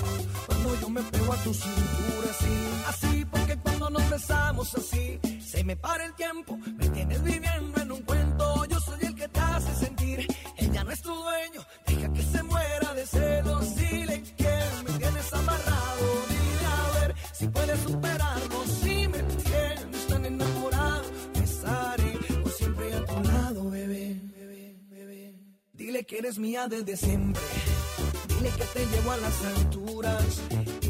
Yo 0.82 0.90
me 0.90 1.02
pego 1.04 1.34
a 1.34 1.38
tu 1.38 1.54
cintura, 1.54 2.34
sí. 2.40 2.84
Así 2.88 3.26
porque 3.26 3.58
cuando 3.58 3.90
nos 3.90 4.10
besamos 4.10 4.76
así, 4.76 5.20
se 5.46 5.64
me 5.64 5.76
para 5.76 6.06
el 6.06 6.14
tiempo. 6.16 6.58
Me 6.78 6.90
tienes 6.90 7.24
viviendo 7.24 7.82
en 7.82 7.92
un 7.92 8.02
cuento. 8.04 8.66
Yo 8.66 8.80
soy 8.80 9.00
el 9.02 9.16
que 9.16 9.28
te 9.28 9.40
hace 9.40 9.76
sentir. 9.76 10.28
Ella 10.58 10.84
no 10.84 10.92
es 10.92 11.02
tu 11.02 11.14
dueño. 11.14 11.62
Deja 11.86 12.14
que 12.14 12.24
se 12.24 12.44
muera 12.44 12.94
de 12.94 13.06
celos. 13.06 13.76
Dile 13.76 14.24
que 14.38 14.60
me 14.86 14.98
tienes 14.98 15.34
amarrado. 15.34 16.06
Dile 16.30 16.66
a 16.66 17.00
ver 17.00 17.16
si 17.34 17.48
puedes 17.48 17.80
superarlo. 17.82 18.66
Si 18.82 19.08
me 19.08 19.24
tienes 19.24 20.08
tan 20.08 20.26
enamorado, 20.26 21.04
estaré 21.44 22.12
por 22.42 22.52
siempre 22.52 22.94
a 22.94 23.06
tu 23.06 23.24
lado, 23.24 23.70
bebé. 23.70 24.22
Dile 25.74 26.04
que 26.06 26.18
eres 26.18 26.38
mía 26.38 26.68
desde 26.68 26.98
siempre. 26.98 27.42
Dile 28.28 28.50
que 28.50 28.66
te 28.66 28.86
llevo 28.88 29.12
a 29.12 29.18
las 29.18 29.46
alturas. 29.46 30.42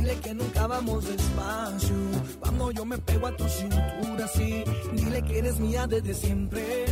Dile 0.08 0.22
que 0.22 0.34
nunca 0.34 0.68
vamos 0.68 1.06
despacio. 1.06 1.96
Cuando 2.40 2.72
yo 2.72 2.86
me 2.86 2.98
pego 2.98 3.28
a 3.28 3.36
tu 3.36 3.44
cintura, 3.50 4.26
sí. 4.30 4.64
Dile 4.94 5.22
que 5.22 5.40
eres 5.40 5.60
mía 5.60 5.86
desde 5.86 6.14
siempre. 6.14 6.86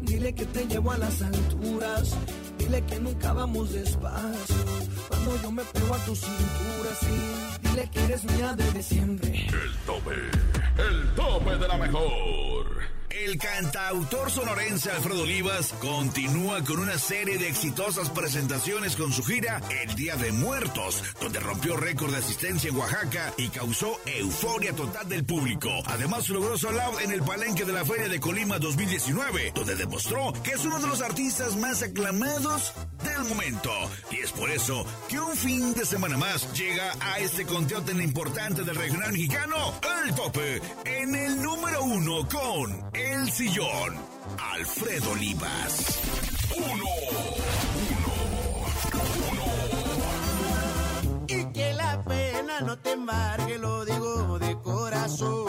Dile 0.00 0.34
que 0.34 0.46
te 0.46 0.66
llevo 0.66 0.92
a 0.92 0.96
las 0.96 1.20
alturas. 1.20 2.16
Dile 2.56 2.82
que 2.86 2.98
nunca 3.00 3.34
vamos 3.34 3.70
despacio. 3.70 4.64
Cuando 5.08 5.42
yo 5.42 5.52
me 5.52 5.62
pego 5.62 5.94
a 5.94 5.98
tu 6.06 6.16
cintura, 6.16 6.90
sí. 7.00 7.68
Dile 7.68 7.90
que 7.90 8.04
eres 8.04 8.24
mía 8.24 8.54
desde 8.56 8.82
siempre. 8.82 9.46
El 9.46 9.76
tope, 9.84 10.14
el 10.78 11.14
tope 11.14 11.56
de 11.58 11.68
la 11.68 11.76
mejor. 11.76 12.93
El 13.14 13.38
cantautor 13.38 14.28
sonorense 14.28 14.90
Alfredo 14.90 15.22
Olivas 15.22 15.72
continúa 15.80 16.64
con 16.64 16.80
una 16.80 16.98
serie 16.98 17.38
de 17.38 17.48
exitosas 17.48 18.10
presentaciones 18.10 18.96
con 18.96 19.12
su 19.12 19.22
gira 19.22 19.62
El 19.84 19.94
Día 19.94 20.16
de 20.16 20.32
Muertos, 20.32 21.00
donde 21.20 21.38
rompió 21.38 21.76
récord 21.76 22.10
de 22.10 22.18
asistencia 22.18 22.70
en 22.70 22.76
Oaxaca 22.76 23.32
y 23.36 23.50
causó 23.50 24.00
euforia 24.04 24.74
total 24.74 25.08
del 25.08 25.24
público. 25.24 25.70
Además, 25.86 26.28
logró 26.28 26.58
su 26.58 26.66
out 26.66 27.02
en 27.02 27.12
el 27.12 27.22
palenque 27.22 27.64
de 27.64 27.72
la 27.72 27.84
Feria 27.84 28.08
de 28.08 28.18
Colima 28.18 28.58
2019, 28.58 29.52
donde 29.54 29.76
demostró 29.76 30.32
que 30.42 30.50
es 30.50 30.64
uno 30.64 30.80
de 30.80 30.88
los 30.88 31.00
artistas 31.00 31.54
más 31.54 31.84
aclamados 31.84 32.72
del 33.04 33.28
momento. 33.28 33.70
Y 34.10 34.16
es 34.24 34.32
por 34.32 34.50
eso 34.50 34.84
que 35.08 35.20
un 35.20 35.36
fin 35.36 35.72
de 35.74 35.86
semana 35.86 36.16
más 36.16 36.52
llega 36.52 36.92
a 36.98 37.20
este 37.20 37.46
conteo 37.46 37.80
tan 37.82 38.02
importante 38.02 38.64
del 38.64 38.74
regional 38.74 39.12
mexicano, 39.12 39.72
el 40.04 40.14
tope, 40.16 40.60
en 40.84 41.14
el 41.14 41.40
número 41.40 41.84
uno 41.84 42.28
con 42.28 42.90
El 42.92 43.03
Sillón, 43.04 43.94
Alfredo 44.38 45.10
Olivas. 45.10 46.00
Uno, 46.56 46.84
Y 51.26 51.52
que 51.52 51.74
la 51.74 52.02
pena 52.04 52.60
no 52.60 52.78
te 52.78 52.92
embargue, 52.92 53.58
lo 53.58 53.84
digo 53.84 54.38
de 54.38 54.58
corazón. 54.62 55.46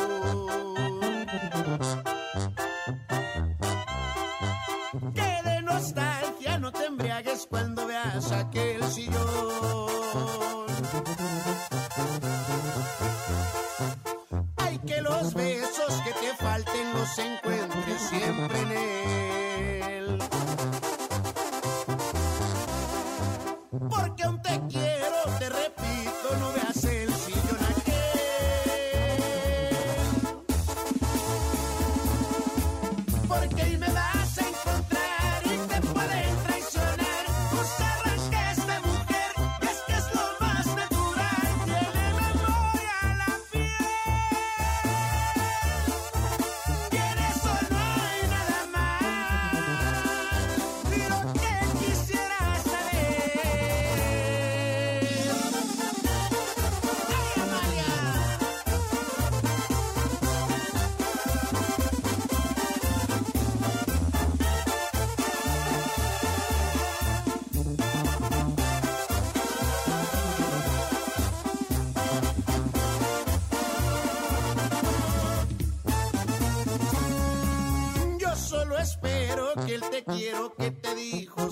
Que 5.14 5.50
de 5.50 5.62
nostalgia 5.62 6.58
no 6.60 6.72
te 6.74 6.86
embriagues 6.86 7.48
cuando 7.50 7.88
veas 7.88 8.32
aquel 8.32 8.84
sillón. 8.92 9.45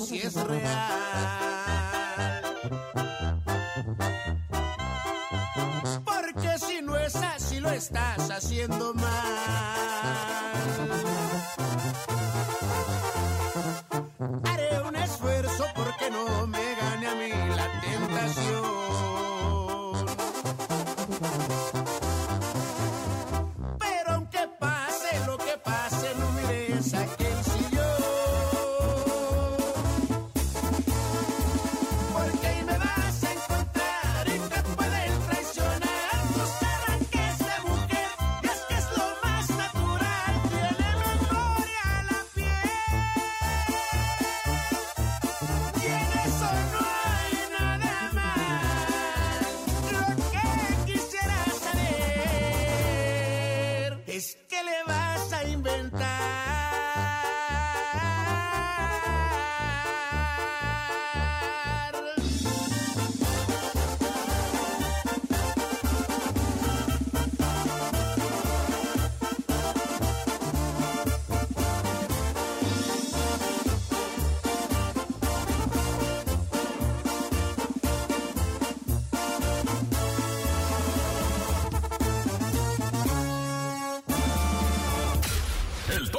Si 0.04 0.20
es 0.20 0.34
real. 0.36 0.64
Porque 6.06 6.60
si 6.60 6.82
no 6.82 6.97
es 6.97 7.16
así 7.16 7.60
lo 7.60 7.72
estás 7.72 8.30
haciendo 8.30 8.93
mal. 8.93 9.22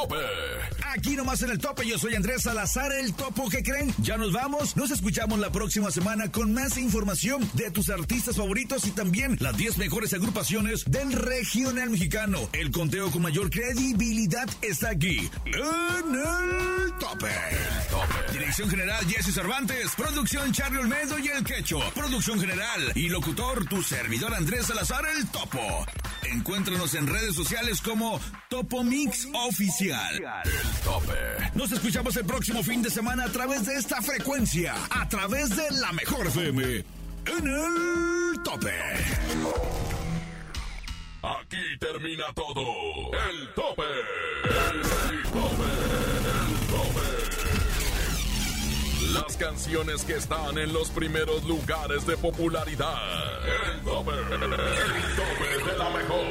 Tope. 0.09 0.17
aquí 0.93 1.17
nomás 1.17 1.43
en 1.43 1.51
el 1.51 1.59
tope. 1.59 1.87
Yo 1.87 1.99
soy 1.99 2.15
Andrés 2.15 2.43
Salazar, 2.43 2.93
el 2.93 3.15
topo 3.15 3.49
que 3.49 3.63
creen. 3.63 3.93
Ya 3.99 4.17
nos 4.17 4.33
vamos. 4.33 4.77
Nos 4.77 4.91
escuchamos 4.91 5.39
la 5.39 5.51
próxima 5.51 5.91
semana 5.91 6.31
con 6.31 6.53
más 6.53 6.77
información 6.77 7.49
de 7.55 7.71
tus 7.71 7.91
artistas 7.91 8.37
favoritos 8.37 8.87
y 8.87 8.91
también 8.91 9.37
las 9.41 9.57
10 9.57 9.79
mejores 9.79 10.13
agrupaciones 10.13 10.85
del 10.87 11.13
regional 11.13 11.91
mexicano. 11.91 12.39
El 12.53 12.71
conteo 12.71 13.11
con 13.11 13.23
mayor 13.23 13.51
credibilidad 13.51 14.49
está 14.63 14.91
aquí 14.91 15.31
en 15.47 16.15
el 16.15 16.93
tope. 16.99 17.33
Dirección 18.33 18.69
general 18.71 19.05
Jesse 19.07 19.35
Cervantes. 19.35 19.93
Producción 19.97 20.53
Charlie 20.53 20.79
Olmedo 20.79 21.19
y 21.19 21.29
el 21.29 21.45
Quecho. 21.45 21.81
Producción 21.95 22.41
general 22.41 22.93
y 22.95 23.09
locutor 23.09 23.67
tu 23.67 23.83
servidor 23.83 24.35
Andrés 24.35 24.67
Salazar, 24.67 25.05
el 25.17 25.27
topo. 25.29 25.87
Encuéntranos 26.35 26.95
en 26.95 27.07
redes 27.07 27.37
sociales 27.37 27.81
como 27.81 28.21
Topo 28.49 28.83
Mix 28.83 29.29
Oficial. 29.47 30.17
El 30.17 30.83
tope. 30.83 31.15
Nos 31.55 31.71
escuchamos 31.71 32.17
el 32.17 32.25
próximo 32.25 32.61
fin 32.65 32.83
de 32.83 32.91
semana 32.91 33.27
a 33.27 33.29
través 33.29 33.67
de 33.67 33.77
esta 33.77 34.03
frecuencia, 34.03 34.75
a 34.91 35.09
través 35.09 35.51
de 35.57 35.71
la 35.81 35.93
mejor 35.93 36.27
FM. 36.27 36.63
En 36.65 37.47
el 37.47 38.43
tope. 38.43 38.75
Aquí 41.23 41.79
termina 41.79 42.25
todo. 42.35 42.65
El 43.31 43.55
tope. 43.55 43.83
El 44.45 44.83
tope. 45.31 45.71
El 46.35 46.51
tope. 46.67 47.05
Las 49.13 49.37
canciones 49.37 50.03
que 50.03 50.17
están 50.17 50.59
en 50.59 50.73
los 50.73 50.91
primeros 50.91 51.45
lugares 51.45 52.05
de 52.09 52.17
popularidad. 52.17 52.99
El 53.73 53.81
tope. 53.83 54.11
El 54.11 54.41
tope 54.41 55.54
mejor. 55.91 56.27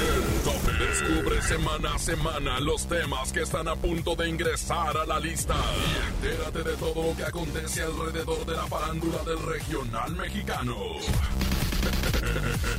El 0.00 0.42
tope. 0.42 0.72
Descubre 0.84 1.42
semana 1.42 1.94
a 1.94 1.98
semana 1.98 2.60
los 2.60 2.86
temas 2.86 3.32
que 3.32 3.42
están 3.42 3.68
a 3.68 3.76
punto 3.76 4.14
de 4.16 4.28
ingresar 4.28 4.96
a 4.96 5.06
la 5.06 5.20
lista. 5.20 5.54
Y 5.54 6.26
entérate 6.26 6.62
de 6.62 6.76
todo 6.76 7.02
lo 7.02 7.16
que 7.16 7.24
acontece 7.24 7.82
alrededor 7.82 8.46
de 8.46 8.56
la 8.56 8.66
farándula 8.66 9.22
del 9.24 9.42
regional 9.42 10.16
mexicano. 10.16 10.76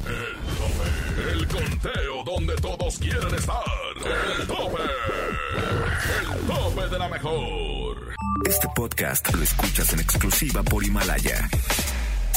El 0.05 0.27
tope. 0.57 1.31
El 1.31 1.47
conteo 1.47 2.23
donde 2.25 2.55
todos 2.55 2.97
quieren 2.97 3.33
estar. 3.33 3.63
El 4.39 4.47
tope. 4.47 4.81
El 6.33 6.47
tope 6.47 6.87
de 6.87 6.99
la 6.99 7.09
mejor. 7.09 8.15
Este 8.47 8.67
podcast 8.75 9.33
lo 9.33 9.43
escuchas 9.43 9.93
en 9.93 9.99
exclusiva 9.99 10.63
por 10.63 10.83
Himalaya. 10.83 11.47